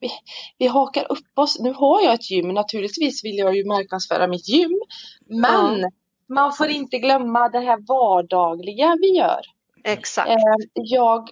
vi 0.58 0.66
hakar 0.66 1.12
upp 1.12 1.38
oss. 1.38 1.60
Nu 1.60 1.72
har 1.72 2.02
jag 2.02 2.14
ett 2.14 2.30
gym, 2.30 2.48
naturligtvis 2.48 3.24
vill 3.24 3.38
jag 3.38 3.56
ju 3.56 3.64
marknadsföra 3.64 4.26
mitt 4.26 4.48
gym. 4.48 4.80
Men 5.26 5.74
mm. 5.74 5.90
man 6.28 6.52
får 6.52 6.68
inte 6.68 6.98
glömma 6.98 7.48
det 7.48 7.60
här 7.60 7.78
vardagliga 7.88 8.96
vi 9.00 9.16
gör. 9.16 9.40
Exakt. 9.88 10.28
Eh, 10.28 10.36
jag, 10.74 11.30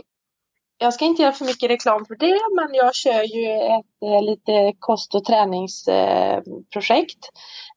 jag 0.78 0.94
ska 0.94 1.04
inte 1.04 1.22
göra 1.22 1.32
för 1.32 1.44
mycket 1.44 1.70
reklam 1.70 2.04
för 2.04 2.14
det, 2.14 2.40
men 2.56 2.74
jag 2.74 2.94
kör 2.94 3.22
ju 3.22 3.52
ett 3.52 4.02
eh, 4.04 4.22
lite 4.22 4.72
kost 4.78 5.14
och 5.14 5.24
träningsprojekt 5.24 7.30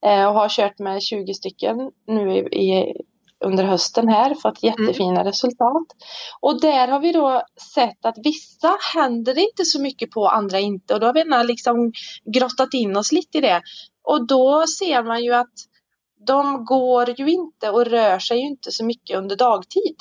eh, 0.06 0.26
och 0.26 0.34
har 0.34 0.50
kört 0.50 0.80
med 0.80 1.02
20 1.02 1.34
stycken 1.34 1.92
nu 2.08 2.40
i, 2.40 2.94
under 3.46 3.64
hösten 3.64 4.08
här, 4.08 4.36
fått 4.36 4.64
mm. 4.64 4.82
jättefina 4.82 5.12
mm. 5.12 5.26
resultat. 5.26 5.88
Och 6.40 6.62
där 6.62 6.88
har 6.88 7.00
vi 7.00 7.12
då 7.12 7.44
sett 7.76 8.06
att 8.06 8.18
vissa 8.24 8.78
händer 8.94 9.38
inte 9.38 9.66
så 9.66 9.82
mycket 9.82 10.12
på, 10.12 10.28
andra 10.28 10.60
inte. 10.60 10.94
Och 10.94 11.00
då 11.00 11.06
har 11.06 11.14
vi 11.14 11.26
liksom 11.48 11.92
grottat 12.34 12.74
in 12.74 12.98
oss 12.98 13.12
lite 13.12 13.38
i 13.38 13.42
det. 13.42 13.62
Och 14.04 14.28
då 14.28 14.68
ser 14.68 15.04
man 15.04 15.24
ju 15.24 15.34
att 15.34 15.54
de 16.26 16.66
går 16.66 17.20
ju 17.20 17.32
inte 17.32 17.70
och 17.70 17.86
rör 17.86 18.20
sig 18.20 18.40
ju 18.40 18.48
inte 18.48 18.72
så 18.72 18.86
mycket 18.86 19.18
under 19.18 19.36
dagtid. 19.36 19.96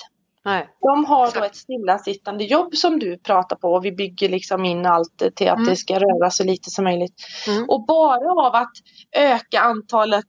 Nej. 0.45 0.69
De 0.81 1.05
har 1.05 1.31
då 1.35 1.45
ett 1.45 1.57
stillasittande 1.57 2.45
jobb 2.45 2.75
som 2.75 2.99
du 2.99 3.19
pratar 3.19 3.57
på 3.57 3.69
och 3.73 3.85
vi 3.85 3.93
bygger 3.93 4.29
liksom 4.29 4.65
in 4.65 4.87
allt 4.87 5.19
till 5.35 5.49
att 5.49 5.57
Mm. 5.57 5.69
det 5.69 5.77
ska 5.77 5.99
röra 5.99 6.31
så 6.31 6.45
lite 6.45 6.71
som 6.71 6.85
möjligt. 6.85 7.15
Mm. 7.49 7.65
Och 7.69 7.87
bara 7.87 8.47
av 8.47 8.55
att 8.55 8.73
öka 9.17 9.61
antalet 9.61 10.25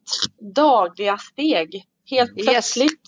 dagliga 0.55 1.17
steg, 1.17 1.83
helt 2.09 2.37
Yes. 2.37 2.47
plötsligt, 2.47 3.01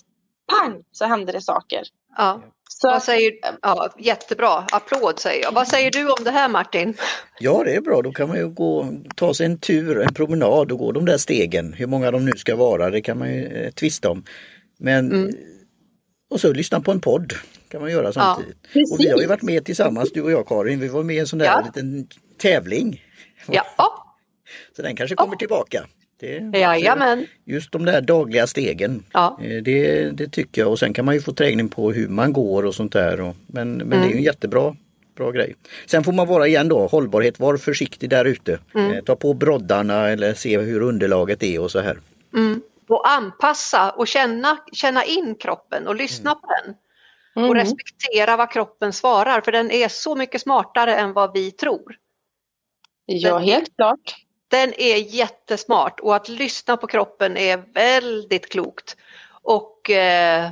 pang, 0.52 0.82
så 0.92 1.04
händer 1.04 1.32
det 1.32 1.40
saker. 1.40 1.82
Ja. 2.16 2.42
Så 2.68 2.88
Vad 2.90 3.02
säger, 3.02 3.32
ja, 3.62 3.88
jättebra, 3.98 4.64
applåd 4.72 5.18
säger 5.18 5.42
jag. 5.42 5.52
Vad 5.52 5.68
säger 5.68 5.90
du 5.90 6.08
om 6.08 6.24
det 6.24 6.30
här 6.30 6.48
Martin? 6.48 6.94
Ja, 7.40 7.62
det 7.64 7.74
är 7.74 7.80
bra. 7.80 8.02
Då 8.02 8.12
kan 8.12 8.28
man 8.28 8.36
ju 8.36 8.48
gå, 8.48 8.86
ta 9.16 9.34
sig 9.34 9.46
en 9.46 9.58
tur, 9.58 10.00
en 10.00 10.14
promenad 10.14 10.72
och 10.72 10.78
gå 10.78 10.92
de 10.92 11.04
där 11.04 11.16
stegen. 11.18 11.72
Hur 11.72 11.86
många 11.86 12.10
de 12.10 12.24
nu 12.24 12.32
ska 12.36 12.56
vara, 12.56 12.90
det 12.90 13.00
kan 13.00 13.18
man 13.18 13.28
ju 13.34 13.46
eh, 13.46 13.70
tvista 13.70 14.10
om. 14.10 14.24
Men 14.78 15.12
Mm. 15.12 15.34
Och 16.32 16.40
så 16.40 16.52
lyssna 16.52 16.80
på 16.80 16.90
en 16.92 17.00
podd 17.00 17.32
kan 17.68 17.80
man 17.80 17.90
göra 17.90 18.12
samtidigt. 18.12 18.56
Och 18.92 19.00
vi 19.00 19.08
har 19.08 19.20
ju 19.20 19.26
varit 19.26 19.42
med 19.42 19.64
tillsammans, 19.64 20.12
du 20.12 20.22
och 20.22 20.30
jag 20.30 20.48
Karin. 20.48 20.80
Vi 20.80 20.88
var 20.88 21.02
med 21.02 21.16
i 21.16 21.18
en 21.18 21.26
sån 21.26 21.38
där 21.38 21.46
Ja. 21.46 21.62
liten 21.66 22.06
tävling. 22.38 23.02
Ja, 23.48 23.64
Så 24.76 24.82
den 24.82 24.96
kanske 24.96 25.16
kommer 25.16 25.36
tillbaka. 25.36 25.84
Det, 26.20 26.58
jajamän. 26.58 27.26
Just 27.44 27.72
de 27.72 27.84
där 27.84 28.00
dagliga 28.00 28.46
stegen. 28.46 29.02
Ja. 29.12 29.38
Eh, 29.42 29.62
Det, 29.62 30.10
det 30.10 30.28
tycker 30.28 30.60
jag 30.62 30.70
och 30.70 30.78
sen 30.78 30.92
kan 30.94 31.04
man 31.04 31.14
ju 31.14 31.20
få 31.20 31.32
träning 31.32 31.68
på 31.68 31.92
hur 31.92 32.08
man 32.08 32.32
går 32.32 32.62
och 32.66 32.74
sånt 32.74 32.92
där. 32.92 33.20
Och, 33.20 33.36
men 33.46 33.72
men 33.76 33.88
det 33.90 33.96
är 33.96 33.98
Mm. 33.98 34.10
ju 34.10 34.16
en 34.16 34.22
jättebra 34.22 34.76
bra 35.16 35.30
grej. 35.30 35.54
Sen 35.86 36.04
får 36.04 36.12
man 36.12 36.26
vara 36.28 36.46
igen 36.46 36.68
då, 36.68 36.86
hållbarhet, 36.86 37.40
var 37.40 37.56
försiktig 37.56 38.10
där 38.10 38.24
ute. 38.24 38.58
Mm. 38.74 38.90
Eh, 38.92 39.02
Ta 39.04 39.16
på 39.16 39.34
broddarna 39.34 40.08
eller 40.08 40.34
se 40.34 40.58
hur 40.58 40.80
underlaget 40.82 41.42
är 41.42 41.60
och 41.60 41.70
så 41.70 41.80
här. 41.80 41.98
Mm. 42.36 42.60
Och 42.92 43.08
anpassa 43.08 43.90
och 43.90 44.08
känna, 44.08 44.58
känna 44.72 45.04
in 45.04 45.34
kroppen 45.34 45.88
och 45.88 45.94
lyssna 45.94 46.34
på 46.34 46.46
den. 46.46 46.74
Och 47.34 47.42
Mm. 47.50 47.54
respektera 47.54 48.36
vad 48.36 48.50
kroppen 48.50 48.92
svarar 48.92 49.40
för 49.40 49.52
den 49.52 49.70
är 49.70 49.88
så 49.88 50.14
mycket 50.14 50.40
smartare 50.40 50.94
än 50.96 51.12
vad 51.12 51.32
vi 51.32 51.50
tror. 51.50 51.96
Ja, 53.06 53.38
helt 53.38 53.76
klart. 53.76 54.16
Den 54.48 54.72
är 54.80 54.96
jättesmart 54.96 56.00
och 56.00 56.16
att 56.16 56.28
lyssna 56.28 56.76
på 56.76 56.86
kroppen 56.86 57.36
är 57.36 57.56
väldigt 57.56 58.52
klokt. 58.52 58.96
Och 59.42 59.90
eh, 59.90 60.50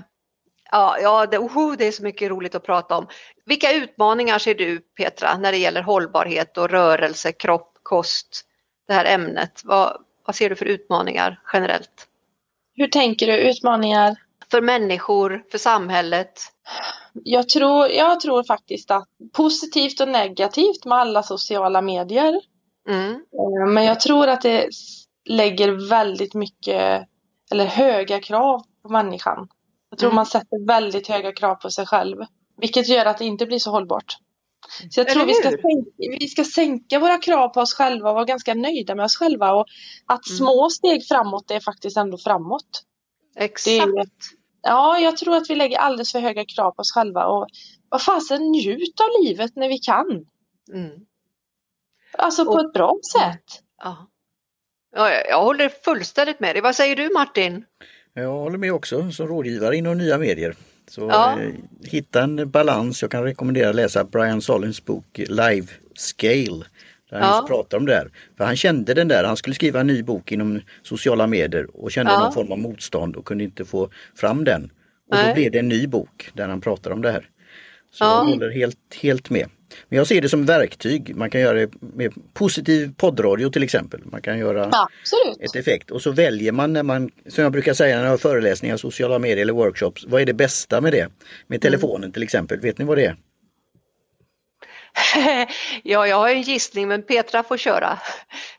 ja, 0.71 0.99
ja 0.99 1.27
det, 1.27 1.39
oh, 1.39 1.77
det 1.77 1.87
är 1.87 1.93
så 1.93 2.03
mycket 2.03 2.31
roligt 2.31 2.55
att 2.55 2.67
prata 2.67 2.97
om. 2.97 3.07
Vilka 3.45 3.73
utmaningar 3.73 4.39
ser 4.39 4.55
du 4.55 4.79
Petra 4.79 5.39
när 5.39 5.53
det 5.53 5.59
gäller 5.59 5.83
hållbarhet 5.83 6.59
och 6.59 6.71
rörelse, 6.71 7.33
kropp, 7.33 7.79
kost, 7.83 8.45
det 8.89 8.95
här 8.95 9.05
ämnet? 9.05 9.61
Vad, 9.65 10.05
vad 10.25 10.37
ser 10.37 10.51
du 10.51 10.57
för 10.57 10.67
utmaningar 10.67 11.41
generellt? 11.53 12.07
Hur 12.81 12.89
tänker 12.89 13.27
du? 13.27 13.33
Utmaningar? 13.51 14.17
För 14.51 14.61
människor, 14.61 15.45
för 15.51 15.59
samhället? 15.59 16.33
Jag 17.13 17.49
tror, 17.49 17.89
jag 17.89 18.21
tror 18.21 18.43
faktiskt 18.43 18.91
att 18.91 19.05
positivt 19.33 20.01
och 20.01 20.09
negativt 20.09 20.85
med 20.85 20.99
alla 20.99 21.23
sociala 21.23 21.83
medier. 21.83 22.41
Mm, 22.89 23.11
Eh, 23.13 23.69
Men 23.73 23.85
jag 23.85 24.01
tror 24.01 24.29
att 24.29 24.41
det 24.43 24.69
lägger 25.29 25.89
väldigt 25.91 26.35
mycket, 26.35 27.07
eller 27.53 27.65
höga 27.65 28.21
krav 28.21 28.63
på 28.83 28.89
människan. 28.89 29.49
Jag 29.91 29.99
tror 29.99 30.09
Mm. 30.09 30.17
man 30.17 30.27
sätter 30.27 30.67
väldigt 30.67 31.09
höga 31.09 31.33
krav 31.33 31.55
på 31.55 31.71
sig 31.71 31.87
själv. 31.87 32.17
Vilket 32.61 32.89
gör 32.89 33.07
att 33.07 33.19
det 33.19 33.25
inte 33.25 33.47
blir 33.47 33.59
så 33.59 33.71
hållbart. 33.71 34.17
Så 34.91 35.01
jag 35.01 35.09
tror 35.09 35.27
vi 35.27 35.35
ska, 35.35 35.49
sänka, 35.51 35.91
vi 36.21 36.29
ska 36.29 36.45
sänka 36.45 36.99
våra 36.99 37.19
krav 37.19 37.49
på 37.49 37.61
oss 37.61 37.75
själva 37.75 38.09
och 38.09 38.15
vara 38.15 38.25
ganska 38.25 38.55
nöjda 38.55 38.95
med 38.95 39.05
oss 39.05 39.17
själva. 39.17 39.53
Och 39.53 39.67
att 40.07 40.27
Mm. 40.29 40.37
små 40.37 40.71
steg 40.71 41.07
framåt 41.09 41.51
är 41.51 41.61
faktiskt 41.61 41.97
ändå 41.97 42.19
framåt. 42.19 42.83
exakt. 43.37 43.87
Det- 43.87 44.37
Ja, 44.63 44.99
jag 44.99 45.17
tror 45.17 45.37
att 45.37 45.51
vi 45.51 45.55
lägger 45.55 45.79
alldeles 45.79 46.13
för 46.13 46.21
höga 46.21 46.45
krav 46.45 46.71
på 46.71 46.81
oss 46.81 46.93
själva. 46.93 47.27
Och 47.27 47.47
vad 47.89 48.03
fasen, 48.03 48.43
njut 48.43 49.01
av 49.01 49.25
livet 49.25 49.57
när 49.57 49.69
vi 49.69 49.79
kan. 49.79 50.07
Mm. 50.73 50.91
Alltså 52.19 52.45
på 52.45 52.51
Och- 52.51 52.61
ett 52.67 52.73
bra 52.73 52.99
sätt. 53.13 53.45
Ja. 53.83 54.07
Ja, 54.97 55.11
jag- 55.11 55.29
jag 55.29 55.43
håller 55.43 55.69
fullständigt 55.69 56.41
med 56.41 56.55
dig. 56.55 56.63
Vad 56.63 56.77
säger 56.77 56.97
du 56.97 57.11
Martin? 57.15 57.65
Jag 58.15 58.33
håller 58.33 58.59
med 58.59 58.73
också 58.73 59.11
som 59.13 59.27
rådgivare 59.27 59.77
inom 59.77 59.99
nya 59.99 60.19
medier. 60.19 60.55
Så 60.91 61.01
Ja. 61.01 61.41
eh, 61.41 61.49
hitta 61.85 62.23
en 62.23 62.51
balans. 62.51 63.03
Jag 63.03 63.11
kan 63.11 63.23
rekommendera 63.25 63.69
att 63.71 63.75
läsa 63.77 64.05
Brian 64.05 64.43
Solins 64.43 64.85
bok 64.85 65.19
Live 65.29 65.67
Scale. 65.95 66.65
Där 67.11 67.19
han 67.21 67.29
Ja. 67.29 67.37
just 67.37 67.49
pratar 67.49 67.79
om 67.79 67.87
det 67.87 67.93
där. 67.93 68.11
För 68.37 68.45
han 68.45 68.57
kände 68.57 68.95
den 68.95 69.09
där, 69.09 69.25
han 69.25 69.37
skulle 69.37 69.55
skriva 69.55 69.81
en 69.81 69.87
ny 69.87 70.03
bok 70.03 70.33
inom 70.33 70.61
sociala 70.83 71.27
medier 71.27 71.67
och 71.77 71.93
kände 71.93 72.13
Ja. 72.13 72.21
någon 72.21 72.33
form 72.33 72.53
av 72.53 72.59
motstånd 72.59 73.17
och 73.17 73.25
kunde 73.25 73.45
inte 73.45 73.65
få 73.65 73.91
fram 74.15 74.45
den. 74.45 74.65
Och 75.11 75.17
Nej. 75.17 75.29
då 75.29 75.35
blev 75.35 75.53
det 75.53 75.59
en 75.59 75.69
ny 75.69 75.87
bok 75.87 76.31
där 76.35 76.49
han 76.49 76.61
pratar 76.61 76.91
om 76.91 77.03
det 77.03 77.11
här. 77.13 77.29
Så 77.93 78.05
Ja. 78.05 78.17
jag 78.25 78.25
håller 78.31 78.51
helt, 78.51 78.95
helt 79.03 79.31
med. 79.31 79.49
Men 79.89 79.97
jag 79.97 80.07
ser 80.07 80.21
det 80.21 80.29
som 80.29 80.47
verktyg. 80.47 81.17
Man 81.17 81.31
kan 81.31 81.41
göra 81.41 81.59
det 81.59 81.71
med 81.81 82.13
positiv 82.35 82.95
poddradio 82.97 83.51
till 83.51 83.63
exempel. 83.63 84.01
Man 84.05 84.23
kan 84.23 84.39
göra 84.39 84.71
Absolut. 84.73 85.41
ett 85.41 85.57
effekt 85.57 85.91
och 85.91 86.03
så 86.03 86.11
väljer 86.11 86.53
man 86.53 86.73
när 86.73 86.83
man, 86.83 87.11
som 87.29 87.43
jag 87.43 87.53
brukar 87.53 87.75
säga 87.75 87.97
när 87.97 88.05
jag 88.05 88.11
har 88.11 88.19
föreläsningar, 88.19 88.77
sociala 88.77 89.19
medier 89.19 89.43
eller 89.43 89.53
workshops, 89.53 90.05
vad 90.09 90.23
är 90.23 90.27
det 90.27 90.35
bästa 90.35 90.81
med 90.81 90.93
det? 90.93 91.11
Med 91.47 91.63
telefonen 91.63 92.13
till 92.13 92.23
exempel, 92.23 92.61
vet 92.61 92.79
ni 92.79 92.85
vad 92.85 92.99
det 92.99 93.07
är? 93.07 93.17
ja, 95.83 96.07
jag 96.07 96.17
har 96.17 96.29
en 96.29 96.43
gissning 96.43 96.89
men 96.89 97.03
Petra 97.03 97.43
får 97.43 97.57
köra. 97.57 97.99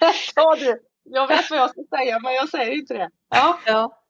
Nej, 0.00 0.22
ta 0.34 0.56
du. 0.56 0.80
Jag 1.04 1.28
vet 1.28 1.50
vad 1.50 1.58
jag 1.58 1.70
ska 1.70 1.80
säga 1.98 2.18
men 2.18 2.34
jag 2.34 2.48
säger 2.48 2.72
inte 2.72 2.94
det. 2.94 3.08
Ja, 3.30 3.58
Ja. 3.66 4.00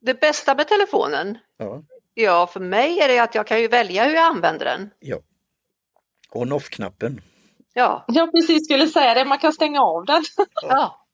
Det 0.00 0.20
bästa 0.20 0.54
med 0.54 0.68
telefonen? 0.68 1.38
Ja, 1.58 1.82
Ja, 2.18 2.46
för 2.46 2.60
mig 2.60 3.00
är 3.00 3.08
det 3.08 3.18
att 3.18 3.34
jag 3.34 3.46
kan 3.46 3.60
ju 3.60 3.68
välja 3.68 4.04
hur 4.04 4.14
jag 4.14 4.24
använder 4.24 4.64
den. 4.64 4.90
ja. 4.98 5.18
On-off-knappen. 6.36 7.20
Ja, 7.74 8.04
jag 8.08 8.32
precis 8.32 8.64
skulle 8.64 8.86
säga 8.86 9.14
det. 9.14 9.24
Man 9.24 9.38
kan 9.38 9.52
stänga 9.52 9.82
av 9.82 10.04
den. 10.04 10.24
ja. 10.62 11.06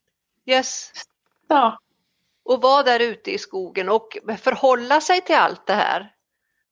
Yes. 0.47 0.93
Ja, 1.49 1.79
Och 2.45 2.63
vara 2.63 2.83
där 2.83 3.01
ute 3.01 3.31
i 3.31 3.39
skogen 3.39 3.89
och 3.89 4.19
förhålla 4.39 5.01
sig 5.01 5.21
till 5.21 5.35
allt 5.35 5.67
det 5.67 5.75
här. 5.75 6.13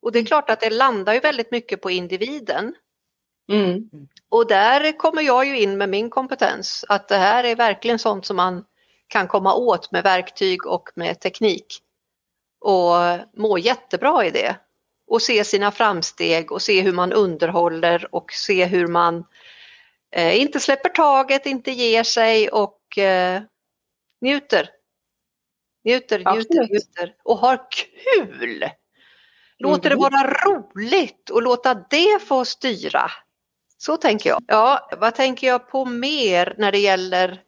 Och 0.01 0.11
det 0.11 0.19
är 0.19 0.25
klart 0.25 0.49
att 0.49 0.59
det 0.59 0.69
landar 0.69 1.13
ju 1.13 1.19
väldigt 1.19 1.51
mycket 1.51 1.81
på 1.81 1.91
individen. 1.91 2.75
mm. 3.51 3.89
Och 4.29 4.47
där 4.47 4.97
kommer 4.97 5.21
jag 5.21 5.45
ju 5.45 5.59
in 5.59 5.77
med 5.77 5.89
min 5.89 6.09
kompetens, 6.09 6.85
att 6.89 7.07
det 7.07 7.17
här 7.17 7.43
är 7.43 7.55
verkligen 7.55 7.99
sånt 7.99 8.25
som 8.25 8.35
man 8.37 8.65
kan 9.07 9.27
komma 9.27 9.53
åt 9.53 9.91
med 9.91 10.03
verktyg 10.03 10.65
och 10.65 10.89
med 10.95 11.19
teknik. 11.19 11.65
Och 12.59 12.93
må 13.33 13.57
jättebra 13.57 14.25
i 14.25 14.31
det. 14.31 14.55
Och 15.11 15.21
se 15.21 15.43
sina 15.43 15.71
framsteg 15.71 16.51
och 16.51 16.61
se 16.61 16.81
hur 16.81 16.93
man 16.93 17.13
underhåller 17.13 18.15
och 18.15 18.31
se 18.33 18.65
hur 18.65 18.87
man 18.87 19.25
eh, 20.11 20.41
inte 20.41 20.59
släpper 20.59 20.89
taget, 20.89 21.45
inte 21.45 21.71
ger 21.71 22.03
sig 22.03 22.49
och 22.49 22.97
eh, 22.97 23.41
njuter. 24.21 24.69
Njuter, 25.85 26.17
njuter, 26.17 26.29
Absolut. 26.29 26.69
njuter 26.71 27.15
och 27.23 27.37
har 27.37 27.59
kul. 27.71 28.69
Låter 29.57 29.89
det 29.89 29.95
Mhm. 29.95 30.01
vara 30.01 30.33
roligt 30.45 31.29
och 31.29 31.41
låta 31.41 31.73
det 31.73 32.19
få 32.27 32.45
styra. 32.45 33.11
Så 33.77 33.97
tänker 33.97 34.29
jag. 34.29 34.39
Ja, 34.47 34.89
vad 34.99 35.15
tänker 35.15 35.47
jag 35.47 35.69
på 35.69 35.85
mer 35.85 36.55
när 36.57 36.71
det 36.71 36.79
gäller 36.79 37.41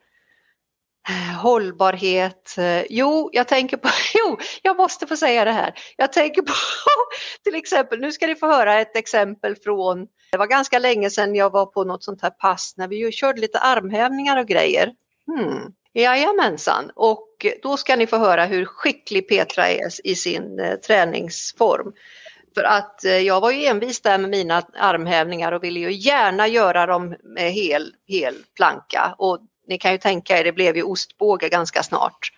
Eh, 1.10 1.42
hållbarhet? 1.42 2.58
Eh, 2.58 2.84
jo, 2.90 3.30
jag 3.34 3.48
tänker 3.48 3.78
på, 3.78 3.90
jo, 4.14 4.38
jag 4.62 4.78
måste 4.78 5.08
få 5.08 5.18
säga 5.18 5.46
det 5.46 5.52
här. 5.52 5.74
Jag 5.98 6.14
tänker 6.14 6.42
på 6.42 6.54
till 7.44 7.56
exempel, 7.56 8.00
nu 8.00 8.12
ska 8.12 8.28
ni 8.28 8.36
få 8.36 8.48
höra 8.48 8.80
ett 8.80 8.98
exempel 8.98 9.56
från, 9.56 10.08
det 10.32 10.38
var 10.38 10.48
ganska 10.48 10.80
länge 10.80 11.10
sedan 11.10 11.36
jag 11.36 11.50
var 11.50 11.66
på 11.66 11.84
något 11.84 12.04
sånt 12.04 12.22
här 12.22 12.30
pass 12.30 12.74
när 12.78 12.88
vi 12.88 12.96
ju 12.96 13.12
körde 13.12 13.42
lite 13.42 13.60
armhävningar 13.60 14.38
och 14.38 14.48
grejer. 14.48 14.92
Hmm. 15.28 15.74
Jajamensan, 15.94 16.92
och 16.96 17.46
då 17.64 17.78
ska 17.78 17.96
ni 17.96 18.08
få 18.08 18.18
höra 18.18 18.46
hur 18.46 18.66
skicklig 18.66 19.30
Petra 19.30 19.70
är 19.70 20.08
i 20.08 20.16
sin 20.16 20.60
eh, 20.60 20.76
träningsform. 20.76 21.94
För 22.56 22.64
att 22.64 23.06
eh, 23.06 23.18
jag 23.18 23.42
var 23.42 23.52
ju 23.52 23.66
envis 23.66 24.02
där 24.02 24.18
med 24.18 24.30
mina 24.30 24.64
armhävningar 24.78 25.52
och 25.52 25.64
ville 25.64 25.80
ju 25.80 25.92
gärna 25.92 26.48
göra 26.48 26.86
dem 26.86 27.16
med 27.24 27.52
hel, 27.52 27.94
hel 28.08 28.36
planka. 28.56 29.16
Och 29.18 29.40
ni 29.68 29.78
kan 29.78 29.92
ju 29.92 29.98
tänka 29.98 30.40
er, 30.40 30.44
det 30.44 30.52
blev 30.52 30.76
ju 30.76 30.84
ostbåge 30.84 31.50
ganska 31.50 31.84
snart. 31.84 32.32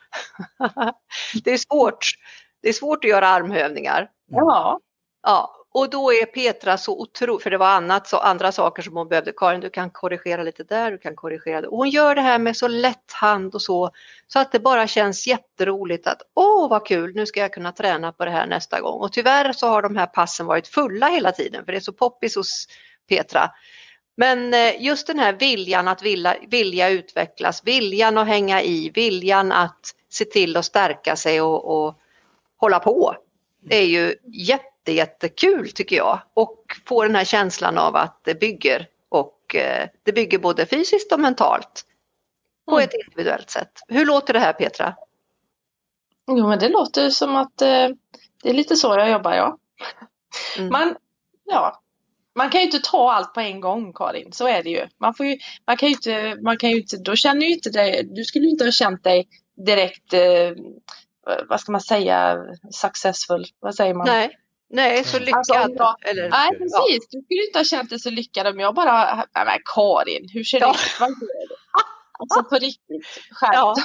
det 1.44 1.52
är 1.52 1.58
svårt. 1.58 2.06
Det 2.62 2.70
är 2.70 2.74
svårt 2.74 3.04
att 3.04 3.10
göra 3.10 3.28
armhävningar. 3.28 4.10
ja. 4.32 4.80
Ja, 5.28 5.66
och 5.74 5.90
då 5.90 6.14
är 6.14 6.26
Petra 6.26 6.78
så 6.78 7.02
otroligt, 7.02 7.44
för 7.44 7.50
det 7.50 7.58
var 7.58 7.68
annat, 7.68 8.08
så 8.08 8.18
andra 8.18 8.52
saker 8.52 8.84
som 8.84 8.98
hon 8.98 9.08
behövde. 9.08 9.34
Karin, 9.38 9.62
du 9.62 9.70
kan 9.70 9.90
korrigera 9.90 10.44
lite 10.44 10.64
där, 10.64 10.92
du 10.92 10.98
kan 10.98 11.16
korrigera 11.16 11.62
det. 11.62 11.68
Och 11.68 11.78
hon 11.78 11.90
gör 11.90 12.16
det 12.16 12.22
här 12.22 12.40
med 12.40 12.58
så 12.58 12.68
lätt 12.68 13.12
hand 13.12 13.56
och 13.56 13.62
så, 13.62 13.92
så 14.28 14.40
att 14.40 14.52
det 14.52 14.60
bara 14.60 14.88
känns 14.88 15.28
jätteroligt 15.28 16.08
att 16.08 16.22
åh 16.34 16.70
vad 16.70 16.88
kul, 16.88 17.16
nu 17.16 17.26
ska 17.26 17.40
jag 17.40 17.54
kunna 17.54 17.72
träna 17.72 18.12
på 18.12 18.26
det 18.26 18.32
här 18.32 18.48
nästa 18.48 18.82
gång. 18.82 19.02
Och 19.02 19.12
tyvärr 19.12 19.54
så 19.54 19.68
har 19.68 19.82
de 19.82 19.96
här 19.96 20.06
passen 20.06 20.46
varit 20.46 20.68
fulla 20.68 21.08
hela 21.08 21.32
tiden, 21.32 21.66
för 21.66 21.72
det 21.72 21.78
är 21.78 21.82
så 21.82 21.94
poppis 21.94 22.36
hos 22.36 22.68
Petra. 23.10 23.52
Men 24.18 24.54
eh, 24.54 24.84
just 24.84 25.08
den 25.08 25.20
här 25.20 25.34
viljan 25.34 25.88
att 25.88 26.02
vilja, 26.02 26.36
vilja 26.48 26.90
utvecklas, 26.90 27.62
viljan 27.64 28.18
att 28.18 28.28
hänga 28.28 28.62
i, 28.62 28.90
viljan 28.90 29.52
att 29.52 29.96
se 30.10 30.26
till 30.26 30.58
att 30.58 30.66
stärka 30.66 31.16
sig 31.16 31.42
och, 31.42 31.66
och 31.88 32.00
hålla 32.58 32.80
på. 32.80 33.16
är 33.70 33.82
ju 33.82 34.16
jätte, 34.26 34.92
jättekul 34.92 35.72
tycker 35.72 35.96
jag 35.96 36.20
och 36.34 36.64
få 36.86 37.04
den 37.04 37.16
här 37.16 37.26
känslan 37.26 37.78
av 37.78 37.96
att 37.96 38.20
det 38.24 38.40
bygger 38.40 38.88
och 39.10 39.56
eh, 39.56 39.90
det 40.04 40.12
bygger 40.12 40.40
både 40.40 40.66
fysiskt 40.66 41.12
och 41.12 41.20
mentalt 41.20 41.86
på 42.66 42.76
Mm. 42.76 42.84
ett 42.84 42.94
individuellt 43.06 43.50
sätt. 43.50 43.72
Hur 43.88 44.06
låter 44.06 44.34
det 44.34 44.40
här 44.40 44.54
Petra? 44.54 44.96
Jo 46.28 46.48
men 46.48 46.60
det 46.60 46.70
låter 46.70 47.10
som 47.10 47.36
att 47.36 47.62
eh, 47.62 47.90
det 48.44 48.50
är 48.50 48.54
lite 48.54 48.76
så 48.76 48.88
jag 48.88 49.10
jobbar 49.10 49.34
ja. 49.34 49.58
Mm. 50.58 50.70
Man, 50.72 50.96
ja. 51.44 51.82
Man 52.36 52.50
kan 52.50 52.60
ju 52.62 52.66
inte 52.66 52.80
ta 52.80 53.12
allt 53.12 53.34
på 53.34 53.40
en 53.40 53.62
gång 53.62 53.94
Karin, 53.94 54.34
så 54.34 54.48
är 54.48 54.64
det 54.64 54.70
ju. 54.70 54.88
Man, 55.00 55.14
får 55.14 55.26
ju, 55.26 55.38
man 55.68 55.78
kan 55.78 55.90
ju 55.90 55.96
inte, 55.96 56.38
man 56.44 56.58
kan 56.58 56.70
ju 56.70 56.78
inte, 56.82 56.98
då 56.98 57.16
känner 57.16 57.42
ju 57.46 57.54
inte 57.54 57.70
dig, 57.70 58.04
du 58.04 58.24
skulle 58.24 58.46
ju 58.46 58.52
inte 58.52 58.64
ha 58.66 58.72
känt 58.72 59.04
dig 59.04 59.28
direkt, 59.66 60.14
eh, 60.14 60.52
vad 61.50 61.60
ska 61.62 61.72
man 61.72 61.82
säga, 61.82 62.38
successful, 62.72 63.46
vad 63.60 63.76
säger 63.76 63.94
man? 63.94 64.08
Nej, 64.08 64.30
nej 64.70 65.04
så 65.04 65.20
lyckad. 65.20 65.38
Alltså, 65.38 65.54
jag- 65.54 66.10
eller, 66.10 66.30
Nej 66.30 66.50
Ja. 66.52 66.58
precis, 66.60 67.08
du 67.10 67.22
skulle 67.22 67.46
inte 67.48 67.60
ha 67.60 67.64
känt 67.64 67.90
dig 67.90 68.00
så 68.00 68.10
lyckad 68.10 68.48
om 68.48 68.60
jag 68.60 68.76
bara, 68.76 69.16
nej 69.16 69.46
men 69.46 69.58
Karin, 69.76 70.30
hur 70.34 70.44
ser 70.44 70.60
det 70.60 70.66
Ja. 70.66 70.72
ut? 70.72 71.00
Vad 71.00 71.10
gör 71.10 71.48
du? 71.50 71.56
Alltså 72.20 72.44
på 72.44 72.56
riktigt, 72.56 73.06
skärp 73.32 73.54
Ja. 73.54 73.76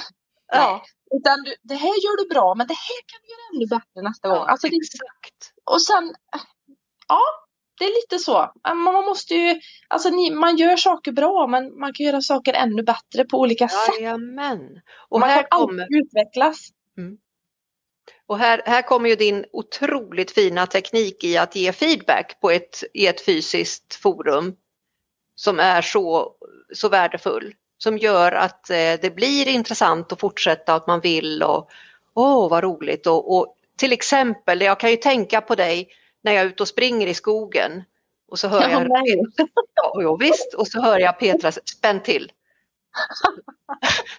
ja, 0.53 0.83
Utan 1.15 1.43
du, 1.43 1.55
det 1.61 1.75
här 1.75 1.87
gör 2.05 2.23
du 2.23 2.29
bra, 2.33 2.55
men 2.55 2.67
det 2.67 2.73
här 2.73 3.01
kan 3.11 3.19
du 3.23 3.27
göra 3.33 3.43
ännu 3.53 3.67
bättre 3.67 4.09
nästa 4.09 4.27
gång. 4.29 4.45
Alltså, 4.47 4.67
det, 4.67 4.75
exakt. 4.75 5.53
och 5.65 5.81
sen, 5.81 6.15
ja, 7.07 7.21
det 7.81 7.85
är 7.85 8.01
lite 8.01 8.23
så. 8.23 8.51
Man 8.63 9.05
måste 9.05 9.35
ju, 9.35 9.59
alltså 9.87 10.09
ni, 10.09 10.31
man 10.31 10.57
gör 10.57 10.77
saker 10.77 11.11
bra, 11.11 11.47
men 11.47 11.79
man 11.79 11.93
kan 11.93 12.05
göra 12.05 12.21
saker 12.21 12.53
ännu 12.53 12.83
bättre 12.83 13.25
på 13.25 13.39
olika 13.39 13.67
sätt. 13.67 13.95
Jajamän. 14.01 14.81
Och 15.09 15.19
man 15.19 15.29
här 15.29 15.41
kan 15.41 15.59
kommer, 15.59 15.83
alltid 15.83 15.97
utvecklas. 15.97 16.69
och 18.27 18.37
här, 18.37 18.61
här 18.65 18.81
kommer 18.81 19.09
ju 19.09 19.15
din 19.15 19.45
otroligt 19.51 20.31
fina 20.31 20.67
teknik 20.67 21.23
i 21.23 21.37
att 21.37 21.55
ge 21.55 21.71
feedback 21.71 22.41
på 22.41 22.51
ett, 22.51 22.83
i 22.93 23.07
ett 23.07 23.25
fysiskt 23.25 23.95
forum 23.95 24.55
som 25.35 25.59
är 25.59 25.81
så, 25.81 26.31
så 26.73 26.89
värdefull. 26.89 27.53
Som 27.77 27.97
gör 27.97 28.31
att 28.31 28.69
eh, 28.69 28.93
det 29.01 29.15
blir 29.15 29.47
intressant 29.47 30.11
att 30.11 30.19
fortsätta 30.19 30.75
att 30.75 30.87
man 30.87 30.99
vill 30.99 31.43
och 31.43 31.69
åh 32.13 32.49
vad 32.49 32.63
roligt 32.63 33.07
och, 33.07 33.37
och 33.37 33.55
till 33.77 33.93
exempel, 33.93 34.61
jag 34.61 34.79
kan 34.79 34.91
ju 34.91 34.97
tänka 34.97 35.41
på 35.41 35.55
dig 35.55 35.89
när 36.21 36.31
jag 36.31 36.41
är 36.41 36.47
ute 36.47 36.63
och 36.63 36.67
springer 36.67 37.07
i 37.07 37.13
skogen 37.13 37.83
och 38.31 38.39
så 38.39 38.47
hör 38.47 38.69
jag. 38.69 38.87
Ja, 39.75 40.01
jo, 40.01 40.17
visst. 40.17 40.53
Och 40.53 40.67
så 40.67 40.81
hör 40.81 40.99
jag 40.99 41.19
Petra 41.19 41.51
spänn 41.51 41.99
till. 42.03 42.31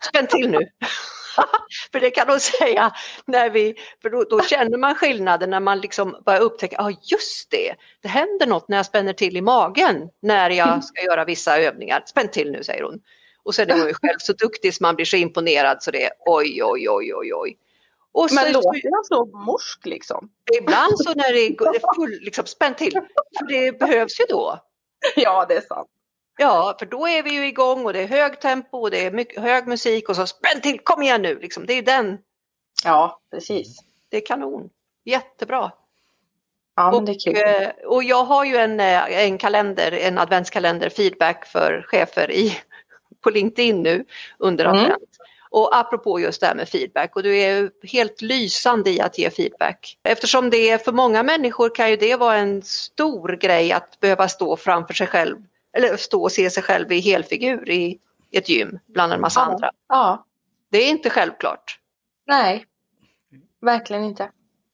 Spänn 0.01 0.27
till 0.27 0.51
nu. 0.51 0.59
för 1.93 2.01
det 2.01 2.11
kan 2.11 2.29
hon 2.29 2.41
säga 2.41 2.93
när 3.25 3.51
vi, 3.51 3.75
för 4.03 4.11
då, 4.11 4.25
då 4.25 4.41
känner 4.43 4.79
man 4.79 4.95
skillnaden 4.95 5.51
när 5.51 5.61
man 5.61 5.81
liksom 5.81 6.23
börjar 6.27 6.41
upptäcka, 6.41 6.77
ja 6.79 6.85
ah, 6.85 6.97
just 7.03 7.51
det, 7.51 7.75
det 8.01 8.09
händer 8.09 8.47
något 8.47 8.69
när 8.69 8.77
jag 8.77 8.87
spänner 8.87 9.13
till 9.13 9.37
i 9.37 9.41
magen 9.41 10.09
när 10.23 10.51
jag 10.51 10.85
ska 10.85 11.03
göra 11.03 11.25
vissa 11.25 11.59
övningar. 11.59 12.03
Spänn 12.07 12.29
till 12.29 12.51
nu 12.51 12.65
säger 12.65 12.83
hon. 12.83 13.01
Och 13.43 13.55
sen 13.55 13.71
är 13.71 13.79
hon 13.79 13.89
ju 13.89 13.95
själv 13.95 14.19
så 14.19 14.33
duktig 14.33 14.75
så 14.75 14.83
man 14.83 14.95
blir 14.95 15.07
så 15.07 15.17
imponerad 15.17 15.83
så 15.83 15.91
det 15.91 16.05
är 16.05 16.13
oj, 16.27 16.63
oj, 16.65 16.89
oj, 16.91 17.15
oj, 17.15 17.35
oj. 17.35 17.57
Och 18.13 18.29
så, 18.31 18.35
Men 18.35 18.53
låter 18.53 18.81
jag 18.83 19.07
så 19.07 19.27
morsk 19.27 19.87
liksom? 19.87 20.31
ibland 20.59 20.99
så 20.99 21.15
när 21.15 21.33
det 21.33 21.41
är 21.47 21.95
full, 21.95 22.19
liksom 22.21 22.47
spänn 22.47 22.75
till, 22.75 22.93
för 22.93 23.47
det 23.49 23.79
behövs 23.79 24.21
ju 24.21 24.25
då. 24.29 24.59
Ja, 25.17 25.47
det 25.49 25.55
är 25.57 25.61
sant. 25.61 25.89
Ja, 26.39 26.77
för 26.79 26.87
då 26.87 27.09
är 27.09 27.23
vi 27.23 27.31
ju 27.31 27.47
igång 27.47 27.85
och 27.85 27.93
det 27.93 28.01
är 28.01 28.07
hög 28.07 28.41
tempo 28.41 28.79
och 28.79 28.91
det 28.91 29.07
är 29.07 29.11
mycket, 29.11 29.43
hög 29.43 29.67
musik 29.67 30.09
och 30.09 30.17
så 30.17 30.27
spänn 30.27 30.61
till, 30.61 30.79
kom 30.81 31.03
igen 31.03 31.23
nu, 31.23 31.39
liksom. 31.39 31.67
det 31.67 31.73
är 31.73 31.83
den, 31.83 32.19
Ja, 32.85 33.21
precis. 33.31 33.79
det 34.09 34.17
är 34.17 34.27
kanon. 34.27 34.71
Jättebra. 35.05 35.73
Ja, 36.77 36.85
men 36.91 36.95
och, 36.95 37.05
det 37.05 37.13
är 37.13 37.19
kul. 37.19 37.63
eh, 37.63 37.87
och 37.87 38.05
jag 38.05 38.25
har 38.25 38.45
ju 38.45 38.57
en, 38.57 38.81
eh, 38.81 39.25
en 39.27 39.39
kalender, 39.39 39.93
en 39.93 40.19
adventskalender, 40.19 40.89
feedback 40.89 41.47
för 41.47 41.85
chefer 41.89 42.31
i, 42.31 42.59
på 43.21 43.31
LinkedIn 43.31 43.83
nu 43.83 44.05
under 44.39 44.65
Mm. 44.65 44.93
Och 45.53 45.77
apropå 45.77 46.21
just 46.21 46.41
det 46.41 46.47
här 46.47 46.55
med 46.55 46.69
feedback 46.69 47.17
och 47.17 47.23
du 47.23 47.37
är 47.39 47.71
helt 47.87 48.23
lysande 48.23 48.91
i 48.91 49.01
att 49.01 49.19
ge 49.19 49.31
feedback. 49.31 49.99
Eftersom 50.03 50.51
det 50.51 50.71
är 50.71 50.79
för 50.79 50.93
många 50.93 51.23
människor 51.23 51.75
kan 51.75 51.91
ju 51.91 51.97
det 51.97 52.17
vara 52.17 52.37
en 52.37 52.63
stor 52.63 53.29
grej 53.37 53.73
att 53.73 54.01
behöva 54.01 54.29
stå 54.29 54.57
framför 54.57 54.95
sig 54.95 55.07
själv 55.07 55.37
eller 55.77 55.97
stå 55.97 56.23
och 56.23 56.33
se 56.33 56.51
sig 56.51 56.63
själv 56.63 56.93
i 56.93 57.01
helfigur 57.01 57.71
i 57.71 57.99
ett 58.33 58.49
gym 58.49 58.79
bland 58.87 59.13
en 59.13 59.21
massa 59.21 59.41
Ja. 59.41 59.45
andra. 59.45 59.71
Ja, 59.89 60.25
Det 60.71 60.79
är 60.79 60.89
inte 60.91 61.11
självklart. 61.11 61.79
nej. 62.27 62.65
Verkligen 63.61 64.05
inte. 64.05 64.31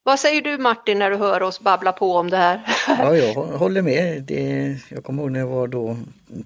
Vad 0.08 0.20
säger 0.20 0.42
du 0.42 0.58
Martin 0.58 0.98
när 0.98 1.10
du 1.10 1.16
hör 1.16 1.42
oss 1.42 1.60
babbla 1.60 1.92
på 1.92 2.16
om 2.16 2.30
det 2.30 2.36
här? 2.36 2.60
Ja, 2.88 3.16
jag 3.16 3.34
håller 3.34 3.82
med. 3.82 4.22
Det, 4.22 4.76
jag 4.88 5.04
kommer 5.04 5.22
ihåg 5.22 5.30
när 5.32 5.40
jag 5.40 5.46
var 5.46 5.68
då 5.68 5.96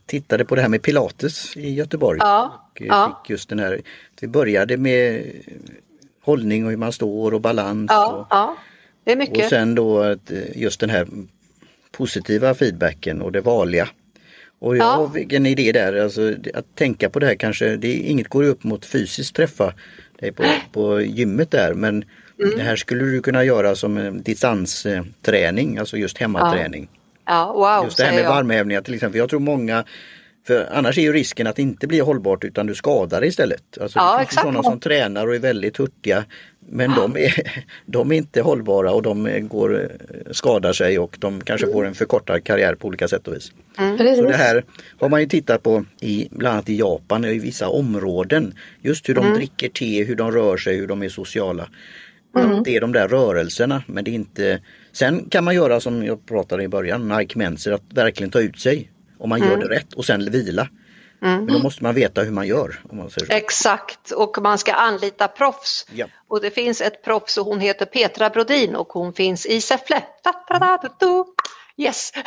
tittade 0.07 0.45
på 0.45 0.55
det 0.55 0.63
här 0.63 0.69
med 0.69 0.83
Pilates 0.83 1.57
i 1.57 1.75
Göteborg. 1.75 2.19
Ja, 2.23 2.69
och 2.73 2.81
ja. 2.81 3.21
fick 3.23 3.31
just 3.31 3.49
den 3.49 3.59
här, 3.59 3.81
vi 4.21 4.29
började 4.29 4.77
med 4.77 5.23
hållning 6.23 6.65
och 6.65 6.71
hur 6.71 6.77
man 6.77 6.93
står 6.93 7.35
och 7.35 7.41
balans. 7.41 7.91
Ja, 7.91 8.13
och, 8.13 8.27
ja, 8.31 8.57
det 9.05 9.13
är 9.13 9.17
och 9.17 9.19
mycket. 9.19 9.49
sen 9.49 9.75
då 9.75 10.05
eh, 10.05 10.17
just 10.55 10.81
den 10.81 10.91
här 10.91 11.07
positiva 11.91 12.55
feedbacken 12.55 13.23
och 13.23 13.33
det 13.33 13.41
vanliga. 13.41 13.89
Och 14.59 14.77
jag 14.77 14.87
Ja. 14.87 15.11
har 15.15 15.35
en 15.35 15.47
idé 15.47 15.73
där, 15.73 16.03
alltså 16.03 16.35
att 16.55 16.75
tänka 16.75 17.11
på 17.11 17.19
det 17.19 17.27
här 17.27 17.35
kanske, 17.35 17.77
det 17.77 17.89
är, 17.89 18.11
inget 18.11 18.29
går 18.29 18.43
upp 18.43 18.65
mot 18.65 18.87
fysiskt 18.87 19.37
träffa 19.37 19.75
dig 20.19 20.33
på, 20.33 20.45
på 20.73 21.01
gymmet 21.01 21.51
där 21.51 21.75
men 21.75 22.05
Mm. 22.39 22.57
det 22.57 22.63
här 22.63 22.77
skulle 22.77 23.05
du 23.05 23.23
kunna 23.23 23.45
göra 23.45 23.75
som 23.77 23.97
en 23.97 24.23
distansträning, 24.23 25.79
alltså 25.79 25.97
just 25.97 26.19
hemmaträning. 26.19 26.89
Ja, 27.27 27.53
wow, 27.53 27.85
Just 27.85 27.97
det 27.97 28.05
här 28.05 28.13
med 28.13 28.25
jag. 28.25 28.29
varmhävningar 28.31 28.83
till 28.83 28.95
exempel. 28.95 29.19
Jag 29.19 29.31
tror 29.31 29.41
många 29.41 29.85
för 30.47 30.69
annars 30.73 30.99
är 30.99 31.03
ju 31.03 31.13
risken 31.13 31.47
att 31.47 31.57
det 31.57 31.63
inte 31.63 31.87
blir 31.87 32.03
hållbart 32.03 32.45
utan 32.45 32.67
du 32.67 32.75
skadar 32.75 33.21
dig 33.21 33.29
istället. 33.29 33.79
Alltså 33.81 33.99
Ja, 33.99 34.19
det 34.19 34.27
finns 34.27 34.41
sådana 34.41 34.63
som 34.63 34.81
tränar 34.81 35.27
och 35.27 35.35
är 35.35 35.39
väldigt 35.39 35.77
hurtiga 35.77 36.25
men 36.69 36.91
de 36.95 37.17
är, 37.17 37.35
de 37.87 38.13
är 38.13 38.17
inte 38.17 38.41
hållbara 38.43 38.93
och 38.93 39.03
de 39.03 39.49
går, 39.49 39.81
eh, 39.83 39.89
skadar 40.33 40.73
sig 40.73 40.99
och 40.99 41.17
de 41.19 41.41
kanske 41.41 41.73
får 41.73 41.87
en 41.87 41.95
förkortad 41.95 42.45
karriär 42.45 42.75
på 42.75 42.89
olika 42.89 43.09
sätt 43.09 43.29
och 43.29 43.35
vis. 43.35 43.53
Precis. 43.77 44.17
Så 44.17 44.23
det 44.23 44.37
här 44.37 44.65
har 45.01 45.09
man 45.09 45.21
ju 45.21 45.27
tittat 45.27 45.63
på 45.63 45.85
i 46.01 46.29
bland 46.31 46.53
annat 46.55 46.69
i 46.69 46.79
Japan 46.79 47.25
och 47.25 47.31
i 47.31 47.39
vissa 47.39 47.69
områden. 47.69 48.55
Just 48.81 49.09
hur 49.09 49.15
de 49.15 49.25
Mm. 49.27 49.37
dricker 49.39 49.69
te, 49.69 50.05
hur 50.05 50.17
de 50.17 50.33
rör 50.33 50.57
sig, 50.57 50.77
hur 50.77 50.87
de 50.87 51.03
är 51.03 51.09
sociala. 51.09 51.69
Mm. 52.37 52.63
Det 52.63 52.77
är 52.77 52.81
de 52.81 52.93
där 52.93 53.09
rörelserna 53.09 53.83
men 53.87 54.05
det 54.05 54.11
är 54.11 54.15
inte 54.15 54.61
Sen 54.93 55.29
kan 55.31 55.45
man 55.45 55.55
göra 55.55 55.81
som 55.81 56.05
jag 56.05 56.27
pratade 56.27 56.63
i 56.63 56.69
början, 56.69 57.17
Mike 57.17 57.39
Menzer, 57.39 57.73
att 57.73 57.83
verkligen 57.95 58.31
ta 58.31 58.41
ut 58.41 58.61
sig. 58.61 58.91
Om 59.19 59.29
man 59.29 59.43
Mm. 59.43 59.51
gör 59.51 59.69
det 59.69 59.75
rätt 59.75 59.93
och 59.93 60.05
sen 60.05 60.31
vila. 60.31 60.69
Men 61.21 61.47
då 61.47 61.59
måste 61.59 61.83
man 61.83 61.95
veta 61.95 62.21
hur 62.23 62.31
man 62.31 62.47
gör. 62.47 62.81
Man. 62.93 63.11
Exakt, 63.29 64.11
och 64.11 64.43
man 64.43 64.59
ska 64.59 64.73
anlita 64.73 65.29
proffs. 65.29 65.87
Ja. 65.95 66.07
Och 66.29 66.41
det 66.41 66.51
finns 66.51 66.81
ett 66.81 67.05
proffs 67.05 67.39
och 67.39 67.47
hon 67.47 67.61
heter 67.61 67.87
Petra 67.87 68.31
Brodin 68.31 68.77
och 68.77 68.89
hon 68.89 69.13
finns 69.13 69.47
i 69.47 69.61
Säffle. 69.61 70.03
Yes! 71.77 72.13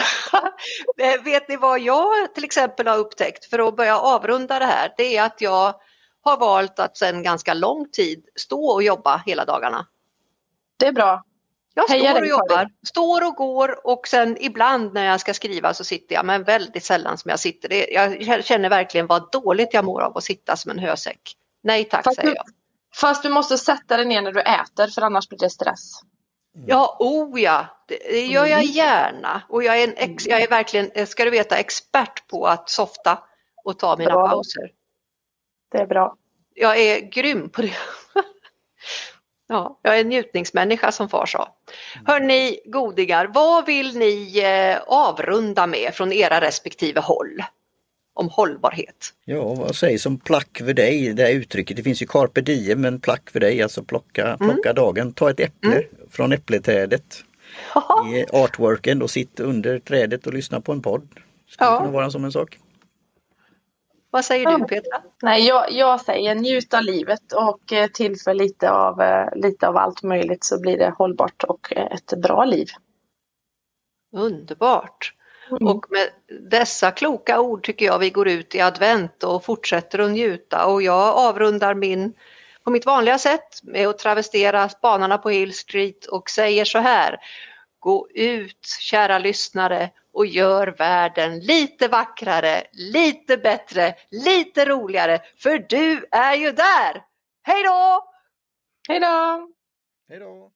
Eh, 0.98 1.24
Vet 1.24 1.50
ni 1.50 1.58
vad 1.58 1.80
jag 1.80 2.34
till 2.36 2.44
exempel 2.44 2.88
har 2.88 2.98
upptäckt 2.98 3.46
för 3.46 3.68
att 3.68 3.76
börja 3.76 3.98
avrunda 4.00 4.60
det 4.60 4.66
här? 4.66 4.94
Det 4.98 5.18
är 5.18 5.24
att 5.26 5.42
jag 5.42 5.74
har 6.22 6.38
valt 6.38 6.80
att 6.80 6.98
sedan 6.98 7.24
ganska 7.24 7.54
lång 7.54 7.90
tid 7.92 8.26
stå 8.36 8.66
och 8.68 8.84
jobba 8.84 9.24
hela 9.26 9.46
dagarna. 9.46 9.86
Det 10.78 10.88
är 10.88 10.92
bra. 10.92 11.24
Jag 11.74 11.88
Heja 11.88 12.12
står 12.12 12.22
och 12.22 12.28
jobbar, 12.28 12.70
står 12.88 13.28
och 13.28 13.36
går 13.36 13.88
och 13.88 14.08
sen 14.08 14.38
ibland 14.40 14.94
när 14.94 15.06
jag 15.06 15.20
ska 15.20 15.34
skriva 15.34 15.74
så 15.74 15.84
sitter 15.84 16.16
jag, 16.16 16.26
men 16.26 16.44
väldigt 16.44 16.84
sällan 16.84 17.18
som 17.18 17.30
jag 17.30 17.40
sitter. 17.40 17.94
Jag 17.94 18.46
känner 18.46 18.70
verkligen 18.70 19.08
vad 19.08 19.32
dåligt 19.32 19.74
jag 19.74 19.86
mår 19.86 20.02
av 20.02 20.18
att 20.18 20.24
sitta 20.24 20.56
som 20.56 20.72
en 20.72 20.80
hösäck. 20.80 21.22
Nej 21.64 21.84
tack 21.84 22.04
Fast 22.04 22.16
säger 22.16 22.30
du, 22.30 22.36
jag. 22.36 22.46
fast 22.96 23.24
du 23.24 23.30
måste 23.30 23.58
sätta 23.58 23.98
dig 23.98 24.06
ner 24.06 24.22
när 24.22 24.32
du 24.32 24.42
äter 24.42 24.88
för 24.88 25.02
annars 25.02 25.30
blir 25.30 25.40
det 25.40 25.50
stress. 25.50 25.92
Ja, 26.68 26.98
oh 27.00 27.42
ja, 27.42 27.66
det, 27.88 28.26
gör 28.26 28.46
jag 28.46 28.64
gärna. 28.64 29.42
Och 29.50 29.64
jag 29.64 29.82
är, 29.82 29.94
ex, 29.98 30.28
jag 30.28 30.42
är 30.42 30.48
verkligen, 30.48 31.08
ska 31.08 31.26
du 31.26 31.32
veta, 31.32 31.58
expert 31.58 32.28
på 32.28 32.48
att 32.48 32.70
softa 32.70 33.24
och 33.64 33.80
ta 33.80 33.98
mina 33.98 34.12
Bra. 34.12 34.30
pauser. 34.30 34.72
Det 35.72 35.78
är 35.78 35.86
bra. 35.86 36.16
Jag 36.54 36.78
är 36.80 37.00
grym 37.00 37.50
på 37.50 37.62
det. 37.62 37.76
Ja, 39.48 39.80
jag 39.82 39.96
är 39.98 40.02
en 40.02 40.10
njutningsmänniska 40.10 40.92
som 40.92 41.10
far 41.10 41.26
sa. 41.26 41.56
Hörni 42.06 42.60
godingar, 42.66 43.28
vad 43.34 43.66
vill 43.66 43.98
ni 43.98 44.40
eh, 44.44 44.82
avrunda 44.88 45.68
med 45.68 45.92
från 45.94 46.12
era 46.14 46.42
respektive 46.42 47.00
håll? 47.00 47.44
Om 48.18 48.30
hållbarhet. 48.30 49.14
Ja, 49.26 49.54
vad 49.54 49.76
sägs 49.76 50.06
om 50.06 50.20
plack 50.20 50.58
för 50.58 50.74
dig? 50.74 51.14
Det 51.14 51.32
uttrycket, 51.32 51.78
det 51.78 51.84
finns 51.84 52.02
ju 52.02 52.06
carpe 52.06 52.42
diem 52.42 52.82
men 52.82 53.00
plack 53.00 53.30
för 53.30 53.40
dig, 53.40 53.62
alltså 53.62 53.84
plocka, 53.84 54.38
plocka 54.38 54.74
dagen. 54.74 55.14
Ta 55.14 55.30
ett 55.30 55.40
äpple 55.40 55.84
från 56.12 56.32
äppleträdet 56.32 57.24
i 58.14 58.26
artworken 58.34 59.02
och 59.02 59.10
sitt 59.10 59.40
under 59.40 59.80
trädet 59.80 60.28
och 60.28 60.34
lyssna 60.34 60.62
på 60.62 60.72
en 60.72 60.82
podd. 60.82 61.08
Skulle 61.50 61.70
Ja. 61.70 61.80
kunna 61.80 61.92
vara 61.92 62.06
en 62.06 62.12
sån 62.12 62.24
en 62.24 62.32
sak. 62.32 62.58
Vad 64.16 64.26
säger 64.26 64.52
Ja. 64.52 64.58
du 64.58 64.66
Petra? 64.66 65.02
Nej, 65.22 65.48
jag, 65.48 65.72
jag 65.72 66.02
säger 66.02 66.36
njut 66.36 66.74
av 66.74 66.82
livet 66.82 67.34
och 67.34 67.74
eh, 67.74 67.88
tillför 67.88 68.34
lite 68.34 68.72
av, 68.72 69.02
eh, 69.02 69.28
lite 69.36 69.68
av 69.68 69.78
allt 69.78 70.04
möjligt 70.04 70.44
så 70.44 70.60
blir 70.62 70.78
det 70.78 70.90
hållbart 70.98 71.44
och 71.44 71.74
eh, 71.78 71.86
ett 71.86 72.22
bra 72.22 72.46
liv. 72.46 72.68
Underbart! 74.16 75.14
Mm. 75.52 75.68
Och 75.68 75.86
med 75.90 76.08
dessa 76.50 76.92
kloka 76.92 77.40
ord 77.40 77.64
tycker 77.64 77.86
jag 77.86 78.00
vi 78.00 78.10
går 78.10 78.28
ut 78.28 78.56
i 78.56 78.62
advent 78.62 79.24
och 79.24 79.46
fortsätter 79.46 80.00
att 80.00 80.12
njuta 80.12 80.66
och 80.66 80.82
jag 80.82 81.18
avrundar 81.18 81.74
min 81.74 82.14
på 82.64 82.72
mitt 82.72 82.86
vanliga 82.86 83.18
sätt 83.18 83.64
med 83.64 83.88
att 83.88 83.98
travestera 84.00 84.70
spanarna 84.70 85.18
på 85.18 85.30
Hill 85.30 85.54
Street 85.54 86.06
och 86.06 86.30
säger 86.30 86.66
så 86.66 86.80
här. 86.80 87.18
Gå 87.86 88.08
ut 88.10 88.66
kära 88.66 89.20
lyssnare 89.20 89.92
och 90.14 90.26
gör 90.26 90.68
världen 90.68 91.40
lite 91.40 91.88
vackrare, 91.88 92.64
lite 92.72 93.38
bättre, 93.38 93.96
lite 94.10 94.66
roligare 94.66 95.20
för 95.38 95.66
du 95.70 96.06
är 96.12 96.36
ju 96.36 96.52
där! 96.52 97.04
Hej 97.44 97.64
då! 97.64 98.08
Hej 98.88 99.00
då! 99.00 99.50
Hej 100.10 100.20
då! 100.20 100.52